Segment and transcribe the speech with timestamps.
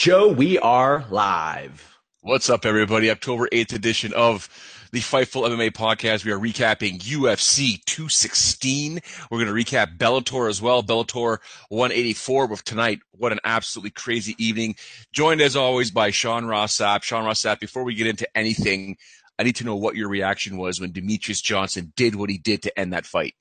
[0.00, 1.98] Joe, we are live.
[2.22, 3.10] What's up, everybody?
[3.10, 4.48] October 8th edition of
[4.92, 6.24] the Fightful MMA podcast.
[6.24, 9.00] We are recapping UFC 216.
[9.30, 10.82] We're going to recap Bellator as well.
[10.82, 11.36] Bellator
[11.68, 13.00] 184 with tonight.
[13.10, 14.76] What an absolutely crazy evening.
[15.12, 17.02] Joined as always by Sean Ross Sapp.
[17.02, 18.96] Sean Ross Sapp, before we get into anything,
[19.38, 22.62] I need to know what your reaction was when Demetrious Johnson did what he did
[22.62, 23.34] to end that fight.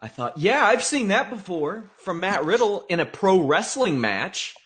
[0.00, 4.56] I thought, yeah, I've seen that before from Matt Riddle in a pro wrestling match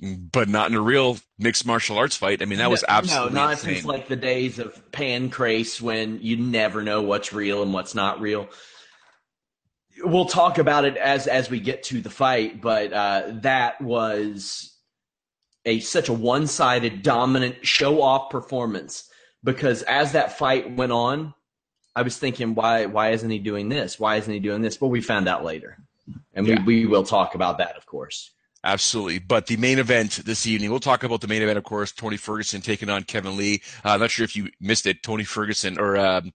[0.00, 2.42] but not in a real mixed martial arts fight.
[2.42, 3.74] I mean, that was absolutely no, not insane.
[3.74, 8.20] since like the days of Pancrase when you never know what's real and what's not
[8.20, 8.48] real.
[10.02, 14.74] We'll talk about it as as we get to the fight, but uh, that was
[15.64, 19.08] a such a one sided, dominant, show off performance.
[19.44, 21.34] Because as that fight went on,
[21.94, 24.00] I was thinking, why why isn't he doing this?
[24.00, 24.78] Why isn't he doing this?
[24.78, 25.76] But we found out later,
[26.32, 26.62] and yeah.
[26.64, 28.30] we we will talk about that, of course.
[28.64, 29.18] Absolutely.
[29.18, 32.16] But the main event this evening, we'll talk about the main event, of course, Tony
[32.16, 33.62] Ferguson taking on Kevin Lee.
[33.84, 35.02] Uh, I'm not sure if you missed it.
[35.02, 36.32] Tony Ferguson, or um,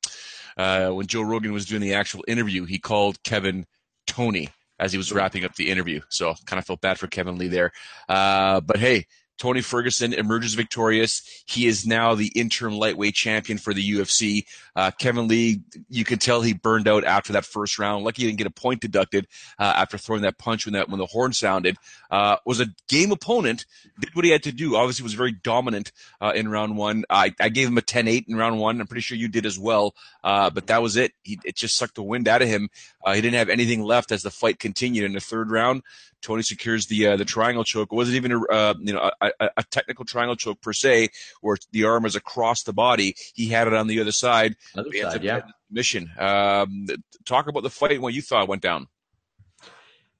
[0.57, 3.65] uh, when Joe Rogan was doing the actual interview, he called Kevin
[4.07, 4.49] Tony
[4.79, 6.01] as he was wrapping up the interview.
[6.09, 7.71] So kind of felt bad for Kevin Lee there.
[8.09, 9.05] Uh, but hey,
[9.37, 11.43] Tony Ferguson emerges victorious.
[11.45, 14.45] He is now the interim lightweight champion for the UFC.
[14.77, 18.05] Uh, Kevin Lee, you could tell he burned out after that first round.
[18.05, 19.27] Lucky he didn't get a point deducted
[19.57, 21.77] uh, after throwing that punch when that when the horn sounded.
[22.11, 23.65] Uh, was a game opponent.
[23.99, 24.75] Did what he had to do.
[24.75, 27.05] Obviously, was very dominant uh, in round one.
[27.09, 28.79] I, I, gave him a 10-8 in round one.
[28.79, 29.95] I'm pretty sure you did as well.
[30.23, 31.13] Uh, but that was it.
[31.23, 32.69] He, it just sucked the wind out of him.
[33.03, 35.81] Uh, he didn't have anything left as the fight continued in the third round.
[36.21, 37.89] Tony secures the uh, the triangle choke.
[37.91, 41.09] It wasn't even a uh, you know a, a, technical triangle choke per se,
[41.41, 43.15] where the arm is across the body.
[43.33, 44.55] He had it on the other side.
[44.75, 45.41] Other side, yeah.
[45.69, 46.11] Mission.
[46.17, 46.87] Um,
[47.25, 48.87] talk about the fight and what you thought went down.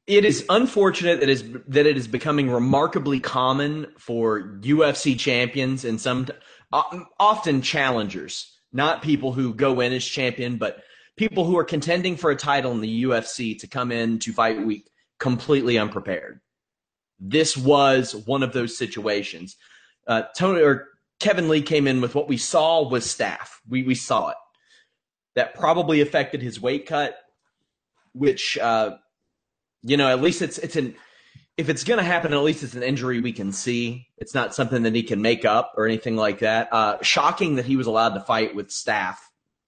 [0.06, 6.00] It is unfortunate that is that it is becoming remarkably common for UFC champions and
[6.00, 6.28] some
[6.72, 10.84] uh, often challengers, not people who go in as champion, but
[11.18, 14.66] people who are contending for a title in the UFC to come in to fight
[14.66, 16.40] week completely unprepared.
[17.20, 19.58] This was one of those situations.
[20.08, 20.88] Uh, Tony or
[21.20, 23.50] Kevin Lee came in with what we saw was staph.
[23.68, 24.38] We we saw it.
[25.36, 27.18] That probably affected his weight cut,
[28.14, 28.98] which uh,
[29.84, 30.96] you know at least it's it's an
[31.58, 34.08] if it's going to happen, at least it's an injury we can see.
[34.18, 36.72] It's not something that he can make up or anything like that.
[36.72, 39.18] Uh, shocking that he was allowed to fight with staph,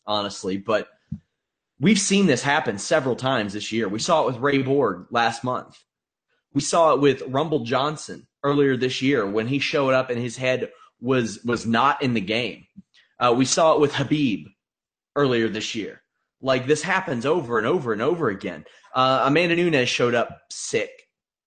[0.06, 0.88] honestly, but
[1.82, 3.88] We've seen this happen several times this year.
[3.88, 5.82] We saw it with Ray Borg last month.
[6.54, 10.36] We saw it with Rumble Johnson earlier this year when he showed up and his
[10.36, 12.66] head was was not in the game.
[13.20, 14.46] Uh, we saw it with Khabib
[15.16, 16.02] earlier this year.
[16.42, 18.66] Like this happens over and over and over again.
[18.94, 20.90] Uh, Amanda Nunes showed up sick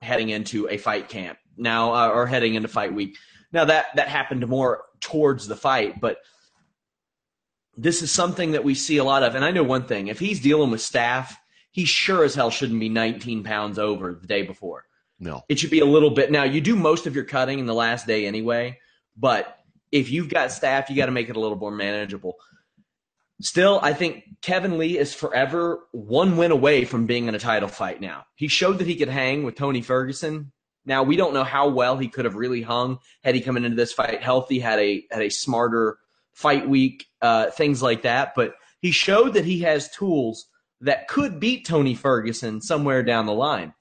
[0.00, 3.16] heading into a fight camp now uh, or heading into fight week.
[3.52, 6.18] Now that that happened more towards the fight, but
[7.76, 9.34] this is something that we see a lot of.
[9.34, 11.32] And I know one thing: if he's dealing with staph,
[11.70, 14.84] he sure as hell shouldn't be 19 pounds over the day before.
[15.18, 16.30] No, it should be a little bit.
[16.30, 18.78] Now you do most of your cutting in the last day anyway,
[19.16, 19.58] but
[19.90, 22.36] if you've got staph, you got to make it a little more manageable.
[23.40, 27.68] Still, I think Kevin Lee is forever one win away from being in a title
[27.68, 28.24] fight now.
[28.36, 30.52] He showed that he could hang with Tony Ferguson.
[30.84, 33.70] Now we don't know how well he could have really hung had he come into
[33.70, 35.98] this fight healthy, had a had a smarter
[36.32, 38.34] fight week, uh, things like that.
[38.34, 40.46] But he showed that he has tools
[40.80, 43.74] that could beat Tony Ferguson somewhere down the line.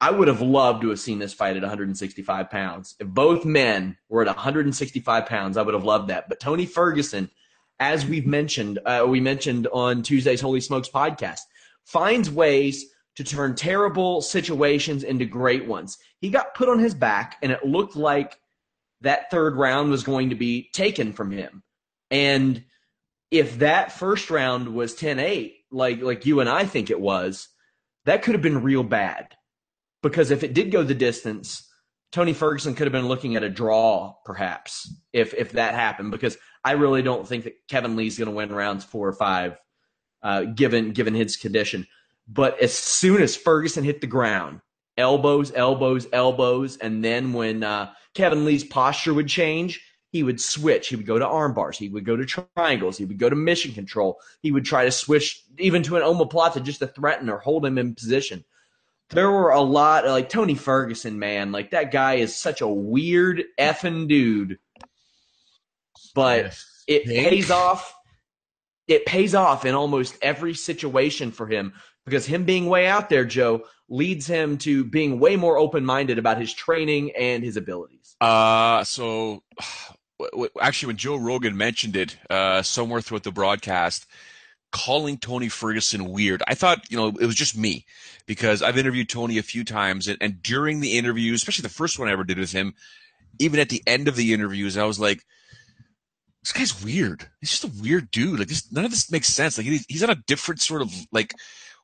[0.00, 2.96] I would have loved to have seen this fight at 165 pounds.
[2.98, 6.28] If both men were at 165 pounds, I would have loved that.
[6.28, 7.30] But Tony Ferguson,
[7.78, 11.40] as we've mentioned, uh, we mentioned on Tuesday's Holy Smokes podcast,
[11.84, 12.86] finds ways
[13.16, 15.98] to turn terrible situations into great ones.
[16.20, 18.38] He got put on his back, and it looked like
[19.02, 21.62] that third round was going to be taken from him.
[22.10, 22.64] And
[23.30, 27.48] if that first round was 10-8, like like you and I think it was,
[28.04, 29.36] that could have been real bad.
[30.02, 31.68] Because if it did go the distance,
[32.12, 36.10] Tony Ferguson could have been looking at a draw, perhaps, if if that happened.
[36.10, 39.58] Because I really don't think that Kevin Lee's going to win rounds four or five,
[40.22, 41.86] uh, given given his condition.
[42.26, 44.60] But as soon as Ferguson hit the ground,
[44.96, 49.80] elbows, elbows, elbows, and then when uh, Kevin Lee's posture would change,
[50.10, 50.88] he would switch.
[50.88, 51.78] He would go to arm bars.
[51.78, 52.98] He would go to triangles.
[52.98, 54.20] He would go to mission control.
[54.42, 57.78] He would try to switch even to an omoplata just to threaten or hold him
[57.78, 58.44] in position.
[59.10, 61.52] There were a lot like Tony Ferguson, man.
[61.52, 64.58] Like that guy is such a weird effing dude.
[66.14, 67.94] But it pays off.
[68.88, 71.74] It pays off in almost every situation for him
[72.04, 76.18] because him being way out there, Joe, leads him to being way more open minded
[76.18, 78.16] about his training and his abilities.
[78.20, 79.42] Uh, so
[80.60, 84.06] actually, when Joe Rogan mentioned it uh, somewhere throughout the broadcast,
[84.72, 87.86] calling Tony Ferguson weird, I thought, you know, it was just me
[88.26, 91.98] because I've interviewed Tony a few times, and, and during the interviews, especially the first
[91.98, 92.74] one I ever did with him,
[93.38, 95.24] even at the end of the interviews, I was like,
[96.42, 97.26] this guy's weird.
[97.40, 98.38] He's just a weird dude.
[98.38, 99.58] Like this, none of this makes sense.
[99.58, 101.34] Like he's on a different sort of like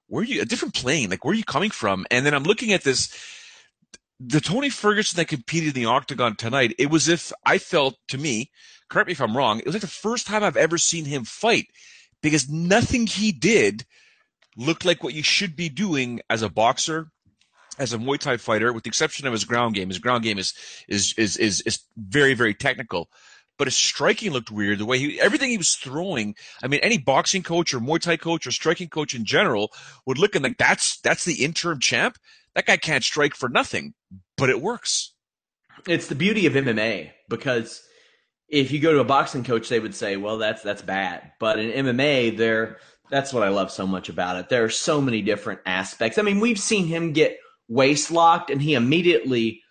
[0.08, 1.10] where are you a different plane?
[1.10, 2.06] Like where are you coming from?
[2.10, 3.14] And then I'm looking at this
[4.18, 8.18] the Tony Ferguson that competed in the octagon tonight, it was if I felt to
[8.18, 8.50] me,
[8.88, 11.24] correct me if I'm wrong, it was like the first time I've ever seen him
[11.24, 11.66] fight
[12.22, 13.84] because nothing he did
[14.56, 17.08] looked like what you should be doing as a boxer,
[17.78, 19.88] as a Muay Thai fighter, with the exception of his ground game.
[19.88, 20.54] His ground game is
[20.88, 23.08] is is is, is very very technical
[23.58, 24.78] but his striking looked weird.
[24.78, 26.34] The way he, everything he was throwing.
[26.62, 29.72] I mean, any boxing coach or Muay Thai coach or striking coach in general
[30.06, 32.18] would look and like, that's, that's the interim champ.
[32.54, 33.94] That guy can't strike for nothing,
[34.36, 35.12] but it works.
[35.86, 37.82] It's the beauty of MMA because
[38.48, 41.32] if you go to a boxing coach, they would say, well, that's, that's bad.
[41.40, 42.78] But in MMA, there,
[43.10, 44.48] that's what I love so much about it.
[44.48, 46.18] There are so many different aspects.
[46.18, 47.38] I mean, we've seen him get
[47.68, 49.62] waist locked and he immediately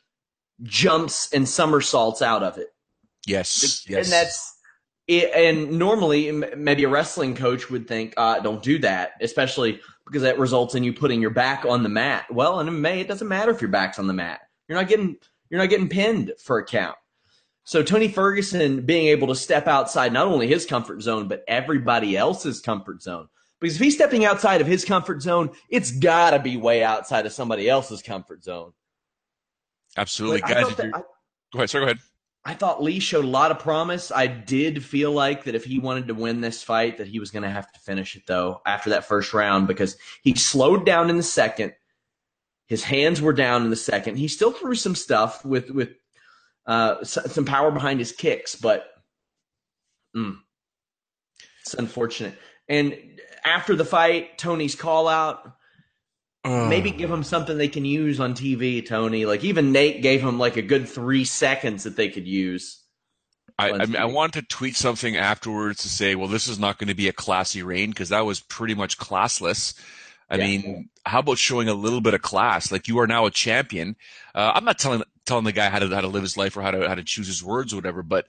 [0.64, 2.68] jumps and somersaults out of it
[3.26, 4.06] Yes, yes.
[4.06, 4.56] And that's
[5.08, 10.22] it, and normally maybe a wrestling coach would think, uh, don't do that, especially because
[10.22, 12.26] that results in you putting your back on the mat.
[12.32, 14.42] Well, in MMA, it doesn't matter if your back's on the mat.
[14.68, 15.18] You're not getting
[15.50, 16.98] you're not getting pinned for a count.
[17.66, 22.16] So Tony Ferguson being able to step outside not only his comfort zone, but everybody
[22.16, 23.28] else's comfort zone.
[23.60, 27.34] Because if he's stepping outside of his comfort zone, it's gotta be way outside of
[27.34, 28.74] somebody else's comfort zone.
[29.98, 30.42] Absolutely.
[30.42, 31.04] Guys, I, go
[31.56, 32.00] ahead, sir, go ahead.
[32.44, 34.12] I thought Lee showed a lot of promise.
[34.12, 37.32] I did feel like that if he wanted to win this fight, that he was
[37.32, 41.10] going to have to finish it though after that first round because he slowed down
[41.10, 41.74] in the second.
[42.68, 44.18] His hands were down in the second.
[44.18, 45.96] He still threw some stuff with with
[46.68, 48.86] uh, some power behind his kicks, but
[50.16, 50.38] mm,
[51.62, 52.36] it's unfortunate.
[52.68, 52.98] And
[53.44, 55.56] after the fight, Tony's call out
[56.46, 59.26] Maybe give them something they can use on TV, Tony.
[59.26, 62.84] Like even Nate gave him like a good three seconds that they could use.
[63.58, 66.78] I, I, mean, I want to tweet something afterwards to say, well, this is not
[66.78, 69.74] going to be a classy reign because that was pretty much classless.
[70.30, 70.46] I yeah.
[70.46, 72.72] mean, how about showing a little bit of class?
[72.72, 73.96] Like you are now a champion.
[74.34, 76.62] Uh, I'm not telling telling the guy how to how to live his life or
[76.62, 78.26] how to how to choose his words or whatever, but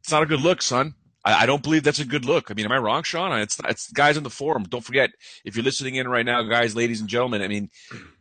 [0.00, 0.94] it's not a good look, son.
[1.24, 2.50] I, I, don't believe that's a good look.
[2.50, 3.36] I mean, am I wrong, Sean?
[3.40, 4.64] It's it's guys on the forum.
[4.64, 5.10] Don't forget
[5.44, 7.42] if you're listening in right now, guys, ladies and gentlemen.
[7.42, 7.70] I mean,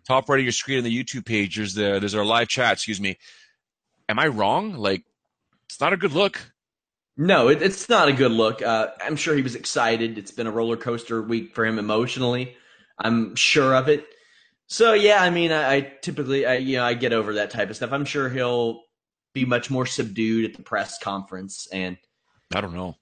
[0.07, 2.73] top right of your screen on the YouTube page, there's the there's our live chat.
[2.73, 3.17] Excuse me.
[4.09, 4.73] Am I wrong?
[4.73, 5.03] Like,
[5.67, 6.41] it's not a good look.
[7.17, 8.61] No, it, it's not a good look.
[8.61, 10.17] Uh, I'm sure he was excited.
[10.17, 12.55] It's been a roller coaster week for him emotionally.
[12.97, 14.05] I'm sure of it.
[14.67, 17.69] So yeah, I mean, I, I typically, I, you know, I get over that type
[17.69, 17.91] of stuff.
[17.91, 18.81] I'm sure he'll
[19.33, 21.97] be much more subdued at the press conference and
[22.53, 22.95] I don't know.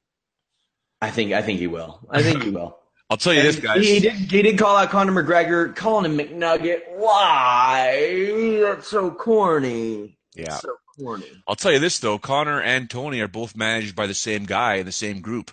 [1.02, 2.00] I think I think he will.
[2.10, 2.78] I think he will.
[3.10, 3.86] I'll tell you and this, guys.
[3.86, 6.82] He did, he did call out Conor McGregor, calling him McNugget.
[6.96, 8.60] Why?
[8.62, 10.18] That's so corny.
[10.36, 10.56] Yeah.
[10.56, 11.28] So corny.
[11.48, 14.76] I'll tell you this though, Conor and Tony are both managed by the same guy
[14.76, 15.52] in the same group.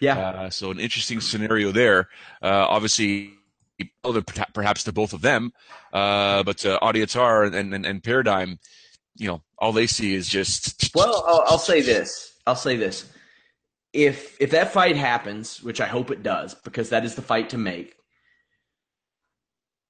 [0.00, 0.18] Yeah.
[0.18, 2.08] Uh, so an interesting scenario there.
[2.40, 3.32] Uh, obviously,
[4.54, 5.52] perhaps to both of them,
[5.92, 8.58] uh, but uh, Audie Attar and, and, and paradigm,
[9.16, 10.94] you know, all they see is just.
[10.94, 12.38] Well, I'll, I'll say this.
[12.46, 13.10] I'll say this.
[13.92, 17.50] If if that fight happens, which I hope it does, because that is the fight
[17.50, 17.94] to make.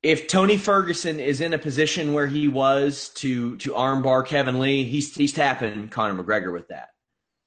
[0.03, 4.85] If Tony Ferguson is in a position where he was to to armbar Kevin Lee,
[4.85, 6.89] he's he's tapping Conor McGregor with that.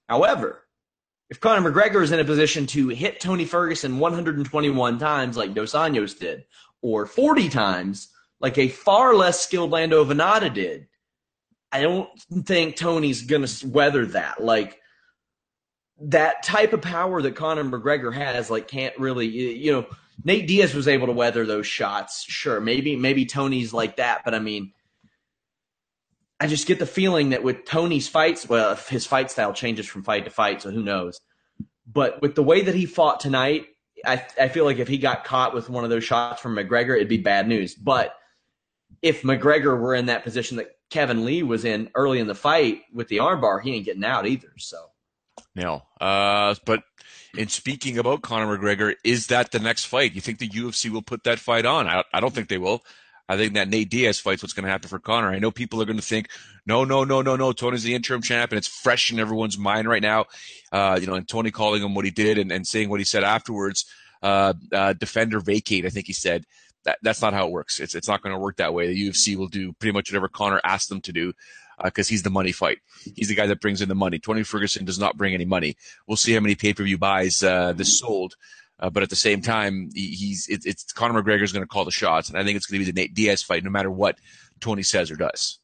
[0.08, 0.65] However,
[1.30, 5.74] if Conor McGregor is in a position to hit Tony Ferguson 121 times like Dos
[5.74, 6.46] Anjos did,
[6.82, 10.88] or 40 times like a far less skilled Lando Vannata did,
[11.72, 12.10] I don't
[12.46, 14.44] think Tony's gonna weather that.
[14.44, 14.80] Like
[16.00, 19.86] that type of power that Conor McGregor has, like can't really, you know,
[20.24, 22.24] Nate Diaz was able to weather those shots.
[22.24, 24.74] Sure, maybe maybe Tony's like that, but I mean,
[26.40, 30.04] I just get the feeling that with Tony's fights, well, his fight style changes from
[30.04, 31.22] fight to fight, so who knows.
[31.88, 33.68] But with the way that he fought tonight,
[34.06, 36.96] I I feel like if he got caught with one of those shots from McGregor,
[36.96, 37.74] it'd be bad news.
[37.74, 38.16] But
[39.02, 42.82] if McGregor were in that position that Kevin Lee was in early in the fight
[42.94, 44.52] with the armbar, he ain't getting out either.
[44.58, 44.78] So
[45.56, 46.84] no, uh, but
[47.38, 50.14] in speaking about Conor McGregor, is that the next fight?
[50.14, 51.88] You think the UFC will put that fight on?
[51.88, 52.84] I, I don't think they will.
[53.28, 55.30] I think that Nate Diaz fight's what's going to happen for Conor.
[55.30, 56.30] I know people are going to think,
[56.66, 57.52] no, no, no, no, no.
[57.52, 60.26] Tony's the interim champ, and it's fresh in everyone's mind right now.
[60.72, 63.06] Uh, you know, and Tony calling him what he did and, and saying what he
[63.06, 63.86] said afterwards.
[64.22, 66.46] Uh, uh, defender vacate, I think he said.
[66.84, 67.80] That, that's not how it works.
[67.80, 68.88] It's it's not going to work that way.
[68.88, 71.34] The UFC will do pretty much whatever Conor asked them to do
[71.84, 72.80] because uh, he's the money fight.
[73.16, 74.20] He's the guy that brings in the money.
[74.20, 75.76] Tony Ferguson does not bring any money.
[76.08, 78.36] We'll see how many pay per view buys uh, this sold.
[78.80, 81.86] Uh, but at the same time, he, he's it, it's Conor McGregor's going to call
[81.86, 83.90] the shots, and I think it's going to be the Nate Diaz fight, no matter
[83.90, 84.18] what
[84.60, 85.60] Tony says or does.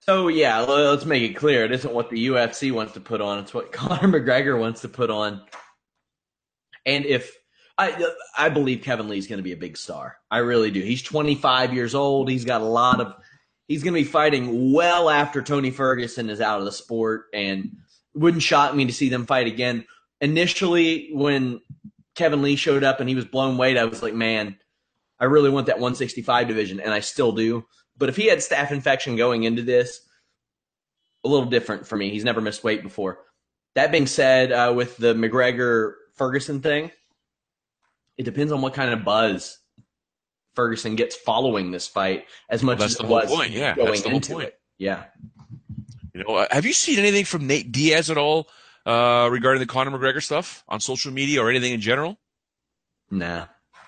[0.00, 3.40] So yeah, let's make it clear: it isn't what the UFC wants to put on;
[3.40, 5.42] it's what Conor McGregor wants to put on.
[6.86, 7.36] And if
[7.76, 10.80] I, I believe Kevin Lee is going to be a big star, I really do.
[10.80, 12.30] He's 25 years old.
[12.30, 13.14] He's got a lot of.
[13.68, 17.76] He's going to be fighting well after Tony Ferguson is out of the sport, and
[18.14, 19.84] wouldn't shock me to see them fight again
[20.24, 21.60] initially when
[22.14, 24.56] Kevin Lee showed up and he was blown weight, I was like, man,
[25.20, 27.66] I really want that 165 division, and I still do.
[27.96, 30.00] But if he had staph infection going into this,
[31.24, 32.10] a little different for me.
[32.10, 33.18] He's never missed weight before.
[33.74, 36.90] That being said, uh, with the McGregor Ferguson thing,
[38.16, 39.58] it depends on what kind of buzz
[40.54, 43.50] Ferguson gets following this fight as much well, as it was point.
[43.50, 44.48] Yeah, going into point.
[44.48, 44.60] it.
[44.78, 45.04] Yeah.
[46.12, 48.48] You know, uh, have you seen anything from Nate Diaz at all
[48.86, 52.18] uh, regarding the Conor McGregor stuff on social media or anything in general?
[53.10, 53.46] Nah.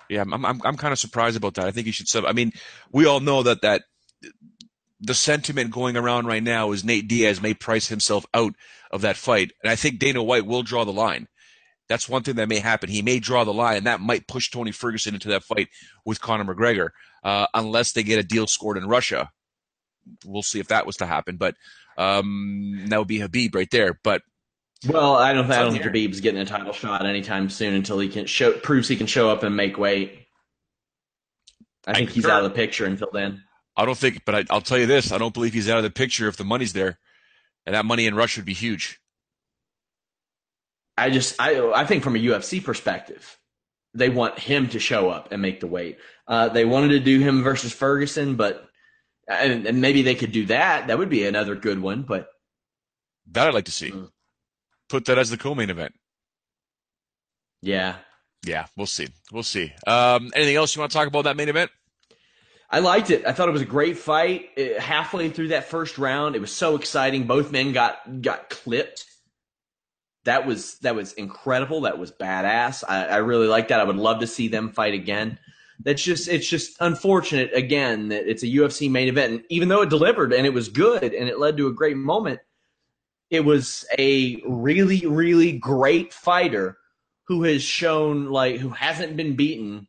[0.09, 1.67] Yeah, I'm I'm I'm kind of surprised about that.
[1.67, 2.25] I think he should sub.
[2.25, 2.53] I mean,
[2.93, 3.83] we all know that that
[5.01, 8.55] the sentiment going around right now is Nate Diaz may price himself out
[8.91, 11.29] of that fight, and I think Dana White will draw the line.
[11.89, 12.89] That's one thing that may happen.
[12.89, 15.69] He may draw the line, and that might push Tony Ferguson into that fight
[16.05, 16.91] with Conor McGregor,
[17.23, 19.31] uh, unless they get a deal scored in Russia.
[20.25, 21.57] We'll see if that was to happen, but
[21.99, 23.99] um, that would be Khabib right there.
[24.03, 24.23] But
[24.85, 28.09] well, I don't, I don't think Khabib's getting a title shot anytime soon until he
[28.09, 30.27] can show proves he can show up and make weight.
[31.87, 33.43] I think I he's out of the picture until then.
[33.77, 35.85] I don't think, but I, I'll tell you this: I don't believe he's out of
[35.85, 36.99] the picture if the money's there,
[37.65, 39.01] and that money in Russia would be huge.
[40.99, 43.39] I just, I, I think from a UFC perspective,
[43.93, 45.99] they want him to show up and make the weight.
[46.27, 48.67] Uh, they wanted to do him versus Ferguson, but
[49.29, 50.87] and, and, maybe they could do that.
[50.87, 52.03] That would be another good one.
[52.03, 52.29] But
[53.33, 53.91] that I'd like to see.
[53.91, 54.11] Mm
[54.89, 55.95] put that as the co-main event.
[57.63, 57.97] Yeah.
[58.45, 59.09] Yeah, we'll see.
[59.33, 59.73] We'll see.
[59.87, 61.71] Um, anything else you want to talk about that main event?
[62.71, 63.25] I liked it.
[63.27, 64.51] I thought it was a great fight.
[64.57, 67.27] It, halfway through that first round, it was so exciting.
[67.27, 69.05] Both men got got clipped.
[70.25, 71.83] That was that was incredible.
[71.83, 72.83] That was badass.
[72.89, 73.81] I, I really like that.
[73.81, 75.39] I would love to see them fight again.
[75.81, 79.33] That's just it's just unfortunate again that it's a UFC main event.
[79.33, 81.97] And even though it delivered and it was good and it led to a great
[81.97, 82.41] moment,
[83.31, 86.77] it was a really, really great fighter
[87.27, 89.89] who has shown like who hasn't been beaten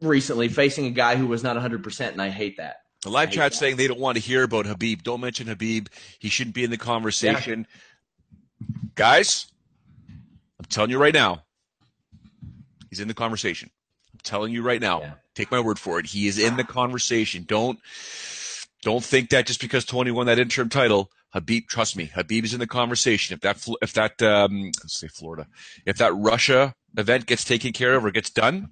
[0.00, 2.78] recently, facing a guy who was not 100, percent and I hate that.
[3.02, 5.86] The live chat saying they don't want to hear about Khabib Don't mention Khabib
[6.18, 7.66] He shouldn't be in the conversation.
[8.58, 8.66] Yeah.
[8.96, 9.46] Guys,
[10.58, 11.44] I'm telling you right now,
[12.90, 13.70] he's in the conversation.
[14.12, 15.00] I'm telling you right now.
[15.00, 15.12] Yeah.
[15.36, 16.06] Take my word for it.
[16.06, 17.44] He is in the conversation.
[17.46, 17.78] Don't
[18.82, 22.54] don't think that just because Tony won that interim title Khabib, trust me, Khabib is
[22.54, 23.34] in the conversation.
[23.34, 25.46] If that, if that, um, let's say Florida,
[25.84, 28.70] if that Russia event gets taken care of or gets done,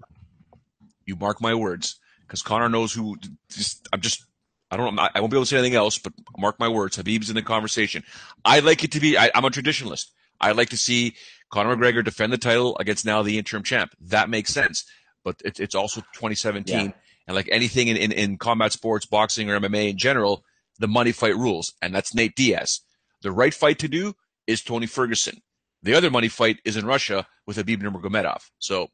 [1.04, 3.16] you mark my words, because Conor knows who.
[3.50, 4.24] Just, I'm just,
[4.70, 6.96] I don't know, I won't be able to say anything else, but mark my words,
[6.96, 8.02] Khabib's in the conversation.
[8.44, 9.18] I like it to be.
[9.18, 10.06] I, I'm a traditionalist.
[10.40, 11.14] I'd like to see
[11.50, 13.92] Conor McGregor defend the title against now the interim champ.
[14.00, 14.84] That makes sense.
[15.24, 16.74] But it, it's also 2017.
[16.74, 16.92] Yeah.
[17.28, 20.44] And like anything in, in, in combat sports, boxing, or MMA in general,
[20.78, 21.72] the money fight rules.
[21.82, 22.80] And that's Nate Diaz.
[23.22, 24.14] The right fight to do
[24.46, 25.42] is Tony Ferguson.
[25.82, 28.42] The other money fight is in Russia with Khabib Nurmagomedov.
[28.58, 28.88] So,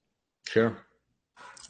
[0.49, 0.79] sure.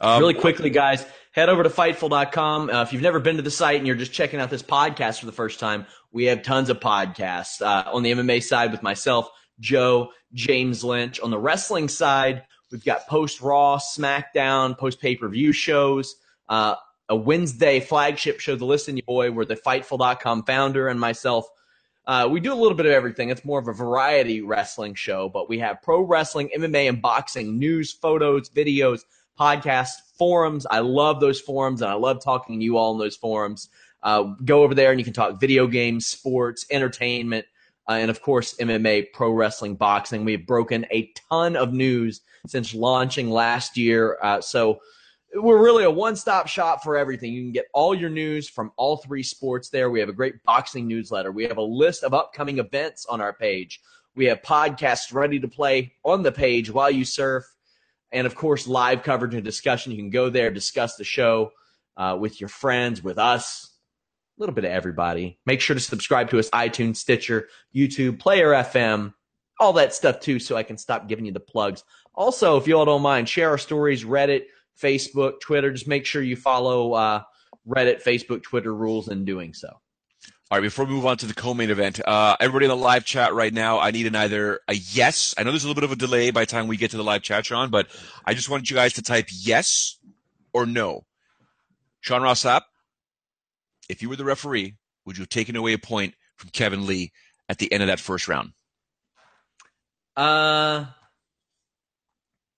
[0.01, 2.69] Um, really quickly, guys, head over to Fightful.com.
[2.69, 5.19] Uh, if you've never been to the site and you're just checking out this podcast
[5.19, 8.83] for the first time, we have tons of podcasts uh, on the MMA side with
[8.83, 9.29] myself,
[9.59, 11.19] Joe, James Lynch.
[11.19, 16.15] On the wrestling side, we've got post Raw, SmackDown, post pay per view shows.
[16.49, 16.75] Uh,
[17.09, 21.47] a Wednesday flagship show, The Listen Boy, where the Fightful.com founder and myself
[22.05, 23.29] uh, we do a little bit of everything.
[23.29, 27.57] It's more of a variety wrestling show, but we have pro wrestling, MMA, and boxing
[27.57, 29.01] news, photos, videos,
[29.39, 30.67] podcasts, forums.
[30.69, 33.69] I love those forums, and I love talking to you all in those forums.
[34.01, 37.45] Uh, go over there and you can talk video games, sports, entertainment,
[37.87, 40.25] uh, and of course, MMA, pro wrestling, boxing.
[40.25, 44.17] We have broken a ton of news since launching last year.
[44.21, 44.81] Uh, so
[45.35, 47.33] we're really a one-stop shop for everything.
[47.33, 49.89] You can get all your news from all three sports there.
[49.89, 51.31] We have a great boxing newsletter.
[51.31, 53.81] We have a list of upcoming events on our page.
[54.15, 57.45] We have podcasts ready to play on the page while you surf.
[58.11, 59.91] And of course, live coverage and discussion.
[59.91, 61.51] You can go there, discuss the show
[61.97, 63.71] uh, with your friends, with us,
[64.37, 65.39] a little bit of everybody.
[65.47, 69.13] Make sure to subscribe to us, iTunes, Stitcher, YouTube, Player FM,
[69.59, 71.83] all that stuff too, so I can stop giving you the plugs.
[72.13, 74.43] Also, if you all don't mind, share our stories, Reddit,
[74.81, 75.71] Facebook, Twitter.
[75.71, 77.23] Just make sure you follow uh,
[77.67, 79.69] Reddit, Facebook, Twitter rules in doing so.
[80.51, 83.05] All right, before we move on to the co-main event, uh, everybody in the live
[83.05, 85.33] chat right now, I need an either a yes.
[85.35, 86.97] I know there's a little bit of a delay by the time we get to
[86.97, 87.87] the live chat, Sean, but
[88.23, 89.97] I just want you guys to type yes
[90.53, 91.05] or no.
[92.01, 92.61] Sean Ross Sapp,
[93.89, 94.75] if you were the referee,
[95.05, 97.11] would you have taken away a point from Kevin Lee
[97.49, 98.51] at the end of that first round?
[100.15, 100.85] Uh,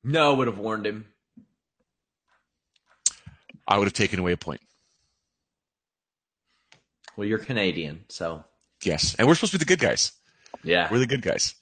[0.04, 1.06] no, I would have warned him.
[3.68, 4.62] I would have taken away a point.
[7.18, 8.44] Well, you're Canadian, so
[8.84, 10.12] yes, and we're supposed to be the good guys.
[10.64, 11.56] Yeah, we're the good guys.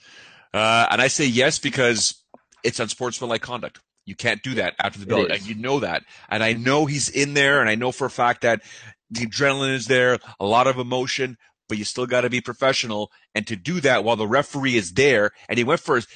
[0.54, 2.16] Uh, and I say yes because
[2.64, 3.80] it's unsportsmanlike conduct.
[4.06, 5.32] You can't do that after the bell.
[5.32, 8.10] And you know that, and I know he's in there, and I know for a
[8.10, 8.62] fact that
[9.10, 11.38] the adrenaline is there, a lot of emotion,
[11.70, 13.12] but you still got to be professional.
[13.36, 16.08] And to do that while the referee is there, and he went for his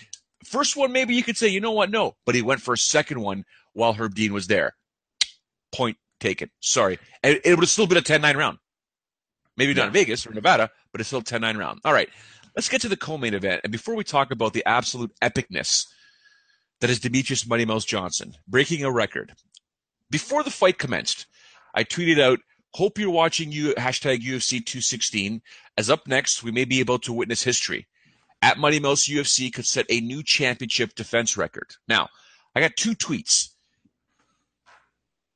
[0.43, 2.77] first one, maybe you could say, you know what, no, but he went for a
[2.77, 4.73] second one while Herb Dean was there
[5.77, 6.49] point taken.
[6.59, 6.99] Sorry.
[7.23, 8.57] It, it would have still been a 10 9 round.
[9.55, 11.79] Maybe not in Vegas or Nevada, but it's still 10 9 round.
[11.85, 12.09] All right.
[12.55, 13.61] Let's get to the co main event.
[13.63, 15.85] And before we talk about the absolute epicness
[16.81, 19.33] that is Demetrious Mighty Mouse Johnson breaking a record,
[20.09, 21.27] before the fight commenced,
[21.75, 22.39] I tweeted out,
[22.73, 25.41] Hope you're watching you hashtag UFC 216.
[25.77, 27.87] As up next, we may be able to witness history.
[28.41, 31.75] At Mighty Mouse UFC could set a new championship defense record.
[31.87, 32.09] Now,
[32.53, 33.49] I got two tweets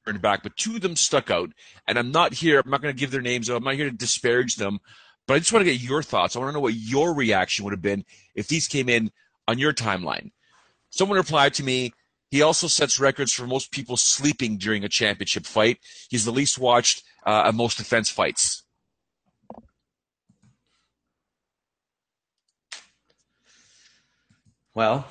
[0.06, 1.52] back, but two of them stuck out.
[1.88, 3.96] And I'm not here, I'm not going to give their names, I'm not here to
[3.96, 4.80] disparage them,
[5.28, 6.36] but I just want to get your thoughts.
[6.36, 9.12] I want to know what your reaction would have been if these came in
[9.48, 10.32] on your timeline.
[10.90, 11.94] Someone replied to me,
[12.30, 15.80] he also sets records for most people sleeping during a championship fight.
[16.10, 18.64] He's the least watched uh, of most defense fights.
[24.74, 25.06] Well,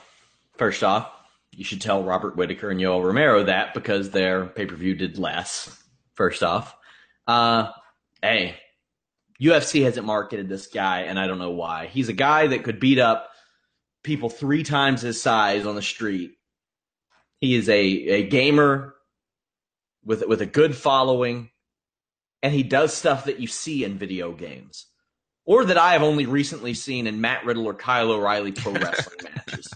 [0.56, 1.10] first off,
[1.52, 5.18] you should tell Robert Whitaker and Yoel Romero that because their pay per view did
[5.18, 5.76] less.
[6.14, 6.74] First off,
[7.26, 7.70] uh,
[8.22, 8.56] hey,
[9.40, 11.86] UFC hasn't marketed this guy, and I don't know why.
[11.86, 13.30] He's a guy that could beat up
[14.02, 16.32] people three times his size on the street.
[17.40, 18.94] He is a, a gamer
[20.04, 21.50] with with a good following,
[22.42, 24.86] and he does stuff that you see in video games,
[25.46, 29.32] or that I have only recently seen in Matt Riddle or Kyle O'Reilly pro wrestling
[29.34, 29.68] matches.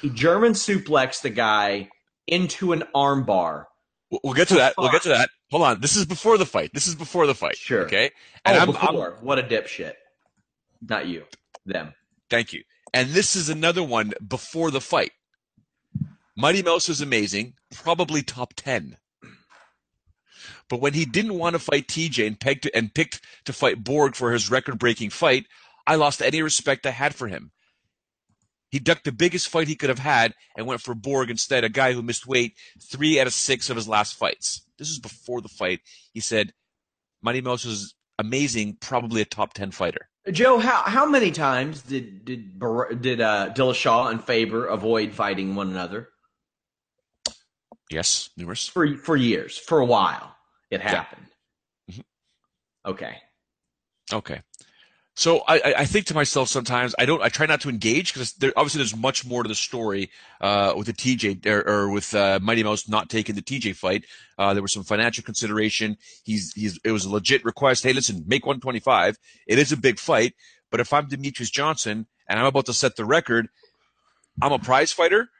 [0.00, 1.88] He German suplex the guy
[2.26, 3.64] into an armbar.
[4.10, 4.74] We'll get to that.
[4.78, 5.30] We'll get to that.
[5.50, 5.80] Hold on.
[5.80, 6.70] This is before the fight.
[6.72, 7.56] This is before the fight.
[7.56, 7.84] Sure.
[7.84, 8.10] Okay.
[8.44, 9.16] And oh, I'm, before.
[9.18, 9.94] I'm, what a dipshit.
[10.80, 11.24] Not you.
[11.66, 11.94] Them.
[12.30, 12.62] Thank you.
[12.94, 15.12] And this is another one before the fight.
[16.36, 18.96] Mighty Mouse is amazing, probably top ten.
[20.70, 24.14] But when he didn't want to fight TJ and, pegged and picked to fight Borg
[24.14, 25.46] for his record-breaking fight,
[25.86, 27.50] I lost any respect I had for him.
[28.70, 31.68] He ducked the biggest fight he could have had and went for Borg instead, a
[31.68, 34.62] guy who missed weight three out of six of his last fights.
[34.78, 35.80] This is before the fight.
[36.12, 36.52] He said,
[37.22, 40.08] Mighty Mouse was amazing, probably a top 10 fighter.
[40.30, 42.60] Joe, how how many times did did
[43.00, 46.10] did uh, Dillashaw and Faber avoid fighting one another?
[47.90, 50.36] Yes, numerous for for years, for a while.
[50.70, 51.28] It happened.
[51.86, 51.94] Yeah.
[51.94, 52.90] Mm-hmm.
[52.90, 53.16] Okay.
[54.12, 54.42] Okay.
[55.18, 58.34] So I, I think to myself sometimes I don't I try not to engage because
[58.34, 62.14] there, obviously there's much more to the story uh, with the TJ or, or with
[62.14, 64.04] uh, Mighty Mouse not taking the TJ fight.
[64.38, 65.96] Uh, there was some financial consideration.
[66.22, 67.82] He's he's it was a legit request.
[67.82, 69.18] Hey, listen, make 125.
[69.48, 70.34] It is a big fight,
[70.70, 73.48] but if I'm Demetrius Johnson and I'm about to set the record,
[74.40, 75.30] I'm a prize fighter.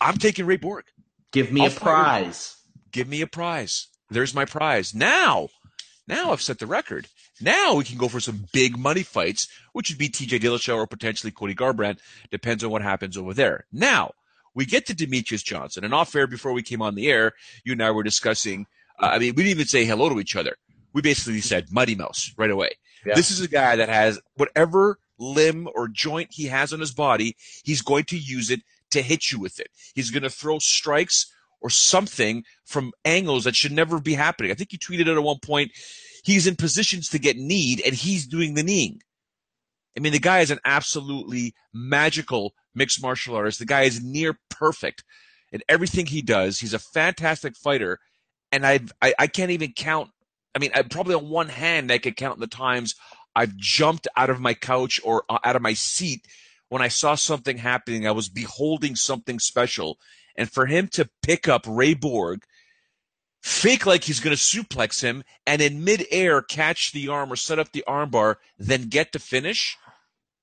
[0.00, 0.86] I'm taking Ray Borg.
[1.30, 2.56] Give me I'll a prize.
[2.90, 3.86] Give me a prize.
[4.10, 4.92] There's my prize.
[4.92, 5.50] Now,
[6.08, 7.06] now I've set the record.
[7.40, 10.86] Now we can go for some big money fights, which would be TJ Dillashaw or
[10.86, 11.98] potentially Cody Garbrandt.
[12.30, 13.66] Depends on what happens over there.
[13.72, 14.12] Now
[14.54, 17.32] we get to Demetrius Johnson, and off air before we came on the air,
[17.64, 18.66] you and I were discussing.
[19.00, 20.56] Uh, I mean, we didn't even say hello to each other.
[20.92, 22.70] We basically said Mighty Mouse right away.
[23.04, 23.14] Yeah.
[23.14, 27.36] This is a guy that has whatever limb or joint he has on his body,
[27.64, 29.68] he's going to use it to hit you with it.
[29.94, 34.50] He's going to throw strikes or something from angles that should never be happening.
[34.50, 35.72] I think you tweeted it at one point
[36.24, 39.00] he's in positions to get kneed and he's doing the kneeing.
[39.96, 43.60] I mean, the guy is an absolutely magical mixed martial artist.
[43.60, 45.04] The guy is near perfect
[45.52, 46.58] in everything he does.
[46.58, 48.00] He's a fantastic fighter.
[48.50, 50.10] And I've, I, I can't even count.
[50.54, 52.94] I mean, I, probably on one hand, I could count the times
[53.36, 56.26] I've jumped out of my couch or uh, out of my seat
[56.68, 58.06] when I saw something happening.
[58.06, 59.98] I was beholding something special.
[60.36, 62.42] And for him to pick up Ray Borg
[63.44, 67.58] fake like he's going to suplex him, and in midair catch the arm or set
[67.58, 69.76] up the armbar, then get to finish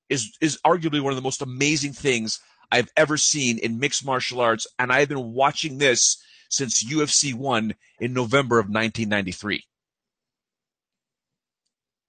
[0.08, 2.40] is is arguably one of the most amazing things
[2.72, 4.68] I've ever seen in mixed martial arts.
[4.78, 9.64] And I've been watching this since UFC one in November of 1993.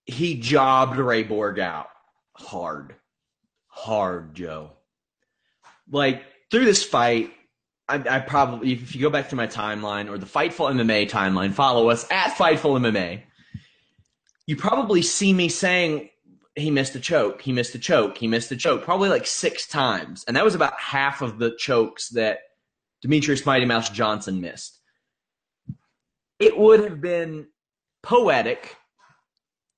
[0.05, 1.89] He jobbed Ray Borg out
[2.35, 2.97] hard,
[3.67, 4.73] hard, Joe.
[5.91, 7.31] Like through this fight,
[7.93, 11.53] I, I, probably, if you go back to my timeline or the Fightful MMA timeline,
[11.53, 13.21] follow us at Fightful MMA.
[14.47, 16.09] You probably see me saying
[16.57, 19.67] he missed a choke, he missed a choke, he missed a choke, probably like six
[19.67, 22.39] times, and that was about half of the chokes that
[23.03, 24.79] Demetrius Mighty Mouse Johnson missed.
[26.39, 27.49] It would have been
[28.03, 28.75] poetic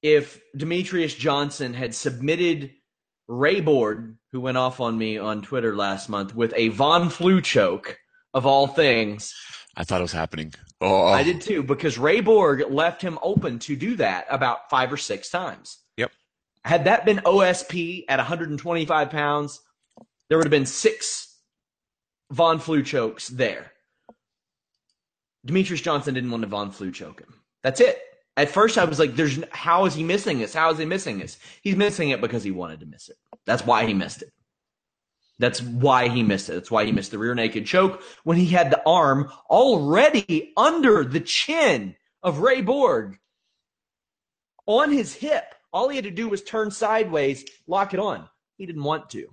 [0.02, 2.70] if Demetrius Johnson had submitted
[3.26, 7.40] Ray Borg, who went off on me on Twitter last month with a Von Flue
[7.40, 7.98] choke
[8.34, 9.32] of all things.
[9.76, 10.52] I thought it was happening.
[10.80, 11.06] Oh, oh.
[11.06, 14.96] I did too, because Ray Borg left him open to do that about five or
[14.96, 15.78] six times.
[15.96, 16.10] Yep.
[16.64, 19.60] Had that been OSP at 125 pounds,
[20.28, 21.38] there would have been six
[22.30, 23.72] Von Flue chokes there.
[25.44, 27.34] Demetrius Johnson didn't want to Von Flue choke him.
[27.62, 27.98] That's it.
[28.36, 30.54] At first, I was like, "There's how is he missing this?
[30.54, 31.38] How is he missing this?
[31.62, 33.16] He's missing it because he wanted to miss it.
[33.46, 34.32] That's why he missed it.
[35.38, 36.52] That's why he missed it.
[36.54, 41.04] That's why he missed the rear naked choke when he had the arm already under
[41.04, 43.18] the chin of Ray Borg
[44.66, 45.44] on his hip.
[45.72, 48.28] All he had to do was turn sideways, lock it on.
[48.56, 49.26] He didn't want to.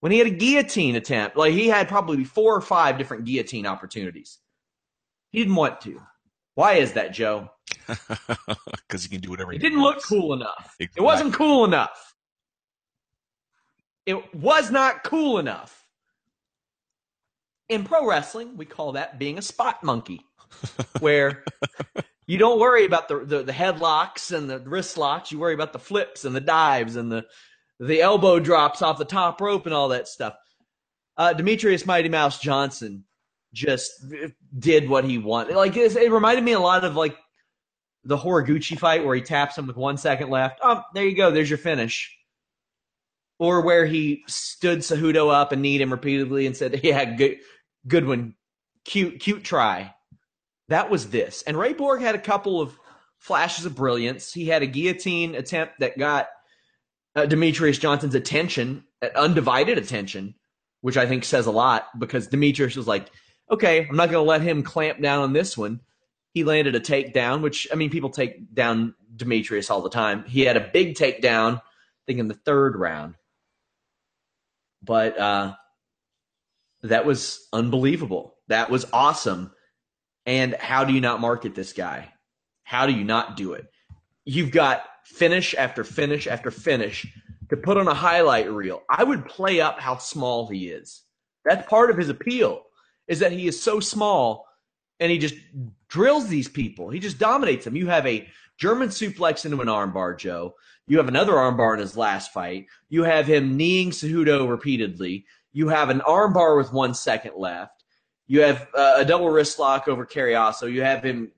[0.00, 3.66] When he had a guillotine attempt, like he had probably four or five different guillotine
[3.66, 4.38] opportunities.
[5.30, 6.00] He didn't want to.
[6.54, 7.50] Why is that, Joe?
[8.88, 9.52] Because he can do whatever.
[9.52, 10.10] He, he didn't wants.
[10.10, 10.74] look cool enough.
[10.80, 11.02] Exactly.
[11.02, 12.07] It wasn't cool enough.
[14.08, 15.84] It was not cool enough.
[17.68, 20.24] In pro wrestling, we call that being a spot monkey,
[21.00, 21.44] where
[22.26, 25.30] you don't worry about the, the, the headlocks and the wrist locks.
[25.30, 27.26] You worry about the flips and the dives and the
[27.80, 30.36] the elbow drops off the top rope and all that stuff.
[31.18, 33.04] Uh, Demetrious Mighty Mouse Johnson
[33.52, 34.06] just
[34.58, 35.54] did what he wanted.
[35.54, 37.14] Like it, it reminded me a lot of like
[38.04, 40.60] the Horiguchi fight where he taps him with one second left.
[40.62, 41.30] Oh, there you go.
[41.30, 42.17] There's your finish
[43.38, 47.38] or where he stood Cejudo up and kneed him repeatedly and said, "Yeah, good,
[47.86, 48.34] good one,
[48.84, 49.94] cute, cute try."
[50.68, 52.78] That was this, and Ray Borg had a couple of
[53.18, 54.32] flashes of brilliance.
[54.32, 56.28] He had a guillotine attempt that got
[57.16, 60.34] uh, Demetrious Johnson's attention, uh, undivided attention,
[60.82, 63.10] which I think says a lot because Demetrius was like,
[63.50, 65.80] "Okay, I'm not going to let him clamp down on this one."
[66.34, 70.24] He landed a takedown, which I mean, people take down Demetrius all the time.
[70.24, 71.62] He had a big takedown, I
[72.06, 73.14] think in the third round
[74.82, 75.54] but uh,
[76.82, 78.34] that was unbelievable.
[78.48, 79.52] That was awesome.
[80.26, 82.12] And how do you not market this guy?
[82.62, 83.66] How do you not do it?
[84.24, 87.06] You've got finish after finish after finish
[87.48, 88.82] to put on a highlight reel.
[88.90, 91.02] I would play up how small he is.
[91.44, 92.62] That's part of his appeal
[93.06, 94.46] is that he is so small
[95.00, 95.34] and he just
[95.88, 96.90] drills these people.
[96.90, 97.76] He just dominates them.
[97.76, 100.54] You have a German suplex into an armbar, Joe.
[100.86, 102.66] You have another armbar in his last fight.
[102.88, 105.26] You have him kneeing Cejudo repeatedly.
[105.52, 107.84] You have an armbar with one second left.
[108.26, 110.70] You have uh, a double wrist lock over Cariaso.
[110.70, 111.30] You have him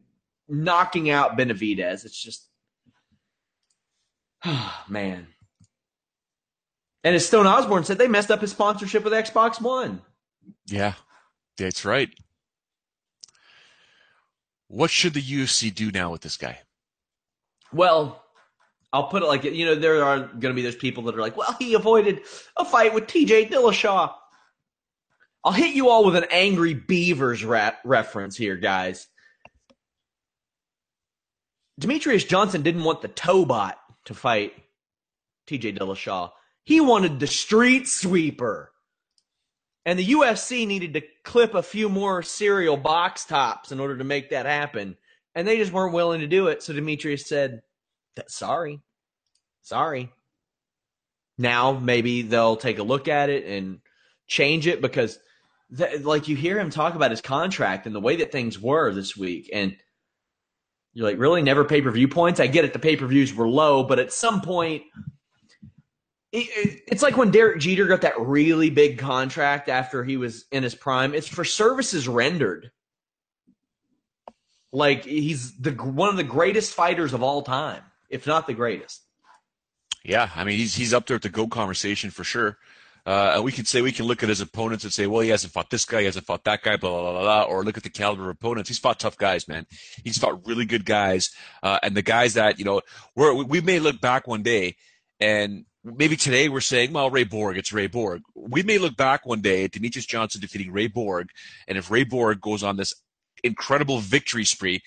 [0.49, 2.05] knocking out Benavidez.
[2.05, 2.49] It's just
[4.45, 5.27] oh, Man.
[7.03, 10.03] And as Stone Osborne said, they messed up his sponsorship with Xbox One.
[10.67, 10.95] Yeah,
[11.57, 12.11] that's right.
[14.69, 16.61] What should the UFC do now with this guy?
[17.73, 18.23] Well,
[18.93, 21.21] I'll put it like you know there are going to be those people that are
[21.21, 22.23] like, well, he avoided
[22.57, 23.47] a fight with T.J.
[23.47, 24.13] Dillashaw.
[25.45, 29.07] I'll hit you all with an angry Beavers reference here, guys.
[31.79, 34.53] Demetrius Johnson didn't want the Tobot to fight
[35.47, 35.73] T.J.
[35.73, 36.31] Dillashaw.
[36.65, 38.71] He wanted the Street Sweeper.
[39.87, 44.05] And the UFC needed to clip a few more cereal box tops in order to
[44.05, 44.99] make that happen.
[45.35, 46.63] And they just weren't willing to do it.
[46.63, 47.63] So Demetrius said,
[48.29, 48.81] sorry.
[49.63, 50.11] Sorry.
[51.39, 53.81] Now maybe they'll take a look at it and
[54.27, 55.19] change it because,
[55.77, 58.93] th- like, you hear him talk about his contract and the way that things were
[58.93, 59.49] this week.
[59.53, 59.77] And
[60.93, 61.43] you're like, really?
[61.43, 62.41] Never pay per view points?
[62.41, 62.73] I get it.
[62.73, 64.83] The pay per views were low, but at some point,
[66.33, 70.75] it's like when Derek Jeter got that really big contract after he was in his
[70.75, 71.15] prime.
[71.15, 72.71] It's for services rendered.
[74.73, 79.03] Like he's the one of the greatest fighters of all time, if not the greatest.
[80.05, 82.57] Yeah, I mean he's he's up there at the go conversation for sure.
[83.07, 85.31] Uh, and we can say we can look at his opponents and say, well, he
[85.31, 87.77] hasn't fought this guy, he hasn't fought that guy, blah blah blah, blah or look
[87.77, 88.69] at the caliber of opponents.
[88.69, 89.67] He's fought tough guys, man.
[90.05, 91.31] He's fought really good guys,
[91.63, 92.83] uh, and the guys that you know,
[93.17, 94.77] we're, we may look back one day
[95.19, 98.23] and maybe today we're saying, well, Ray Borg, it's Ray Borg.
[98.35, 101.29] We may look back one day at Demetrious Johnson defeating Ray Borg,
[101.69, 102.95] and if Ray Borg goes on this
[103.45, 104.83] incredible victory spree,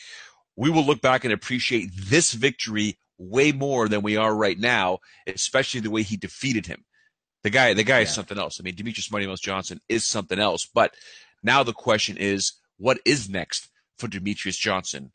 [0.55, 4.99] we will look back and appreciate this victory way more than we are right now,
[5.27, 6.83] especially the way he defeated him.
[7.43, 8.03] The guy, the guy yeah.
[8.03, 8.59] is something else.
[8.59, 10.65] I mean, Demetrius Mighty Mouse Johnson is something else.
[10.65, 10.93] But
[11.41, 15.11] now the question is, what is next for Demetrius Johnson?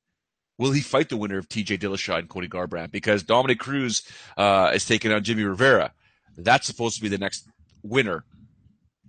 [0.59, 2.90] Will he fight the winner of TJ Dillashaw and Cody Garbrandt?
[2.90, 4.03] Because Dominick Cruz
[4.37, 5.92] uh, is taking on Jimmy Rivera.
[6.37, 7.48] That's supposed to be the next
[7.83, 8.24] winner.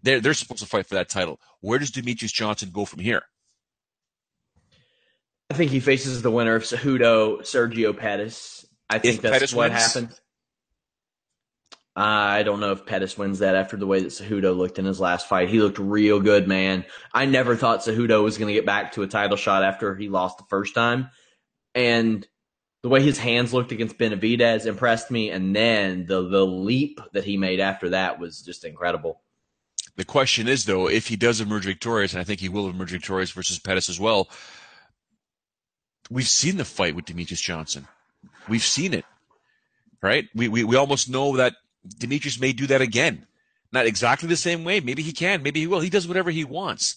[0.01, 1.39] They're, they're supposed to fight for that title.
[1.61, 3.23] Where does Demetrius Johnson go from here?
[5.49, 8.65] I think he faces the winner of Cejudo, Sergio Pettis.
[8.89, 9.83] I think if that's Pettis what wins?
[9.83, 10.21] happens.
[11.95, 14.85] Uh, I don't know if Pettis wins that after the way that Cejudo looked in
[14.85, 15.49] his last fight.
[15.49, 16.85] He looked real good, man.
[17.13, 20.07] I never thought Cejudo was going to get back to a title shot after he
[20.07, 21.09] lost the first time
[21.75, 22.27] and
[22.81, 27.25] the way his hands looked against Benavidez impressed me, and then the the leap that
[27.25, 29.21] he made after that was just incredible.
[29.95, 32.91] The question is, though, if he does emerge victorious, and I think he will emerge
[32.91, 34.29] victorious versus Pettis as well.
[36.09, 37.87] We've seen the fight with Demetrious Johnson.
[38.47, 39.05] We've seen it,
[40.01, 40.27] right?
[40.33, 41.53] We, we, we almost know that
[41.87, 43.27] Demetrious may do that again.
[43.71, 44.79] Not exactly the same way.
[44.79, 45.43] Maybe he can.
[45.43, 45.79] Maybe he will.
[45.79, 46.95] He does whatever he wants.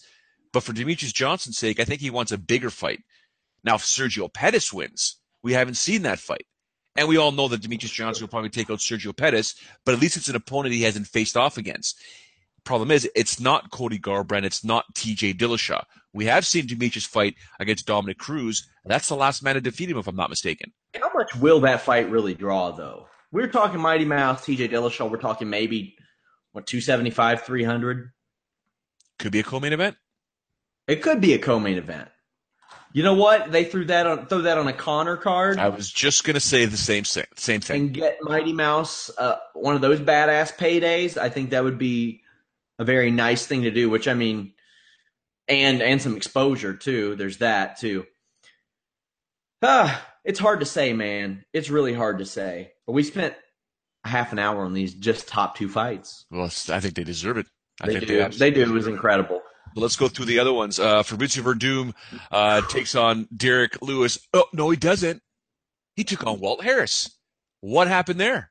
[0.53, 3.01] But for Demetrious Johnson's sake, I think he wants a bigger fight.
[3.65, 6.47] Now, if Sergio Pettis wins, we haven't seen that fight.
[6.97, 10.01] And we all know that Demetrious Johnson will probably take out Sergio Pettis, but at
[10.01, 11.99] least it's an opponent he hasn't faced off against.
[12.65, 15.85] Problem is, it's not Cody Garbrandt, it's not TJ Dillashaw.
[16.15, 18.69] We have seen Demetrious fight against Dominick Cruz.
[18.85, 20.73] That's the last man to defeat him, if I'm not mistaken.
[20.95, 23.07] How much will that fight really draw, though?
[23.31, 25.11] We're talking Mighty Mouse, TJ Dillashaw.
[25.11, 25.97] We're talking maybe,
[26.53, 28.11] what, 275, 300?
[29.19, 29.97] Could be a co main event.
[30.87, 32.09] It could be a co main event.
[32.93, 33.51] You know what?
[33.51, 35.59] They threw that on throw that on a Conor card.
[35.59, 37.25] I was just gonna say the same thing.
[37.37, 37.81] Same thing.
[37.81, 41.17] And get Mighty Mouse uh, one of those badass paydays.
[41.17, 42.21] I think that would be
[42.79, 43.89] a very nice thing to do.
[43.89, 44.53] Which I mean,
[45.49, 47.17] and and some exposure too.
[47.17, 48.07] There's that too.
[49.63, 51.45] Ah, it's hard to say, man.
[51.53, 52.73] It's really hard to say.
[52.87, 53.35] But we spent
[54.05, 56.27] a half an hour on these just top two fights.
[56.31, 57.47] Well, I think they deserve it.
[57.81, 58.07] I they do.
[58.07, 58.63] They, they do.
[58.63, 59.41] It was incredible.
[59.75, 60.79] Let's go through the other ones.
[60.79, 61.95] Uh, Fabricio Werdum
[62.31, 64.19] uh, takes on Derrick Lewis.
[64.35, 65.23] Oh, no, he doesn't.
[65.97, 67.11] He took on Walt Harris.
[67.61, 68.51] What happened there?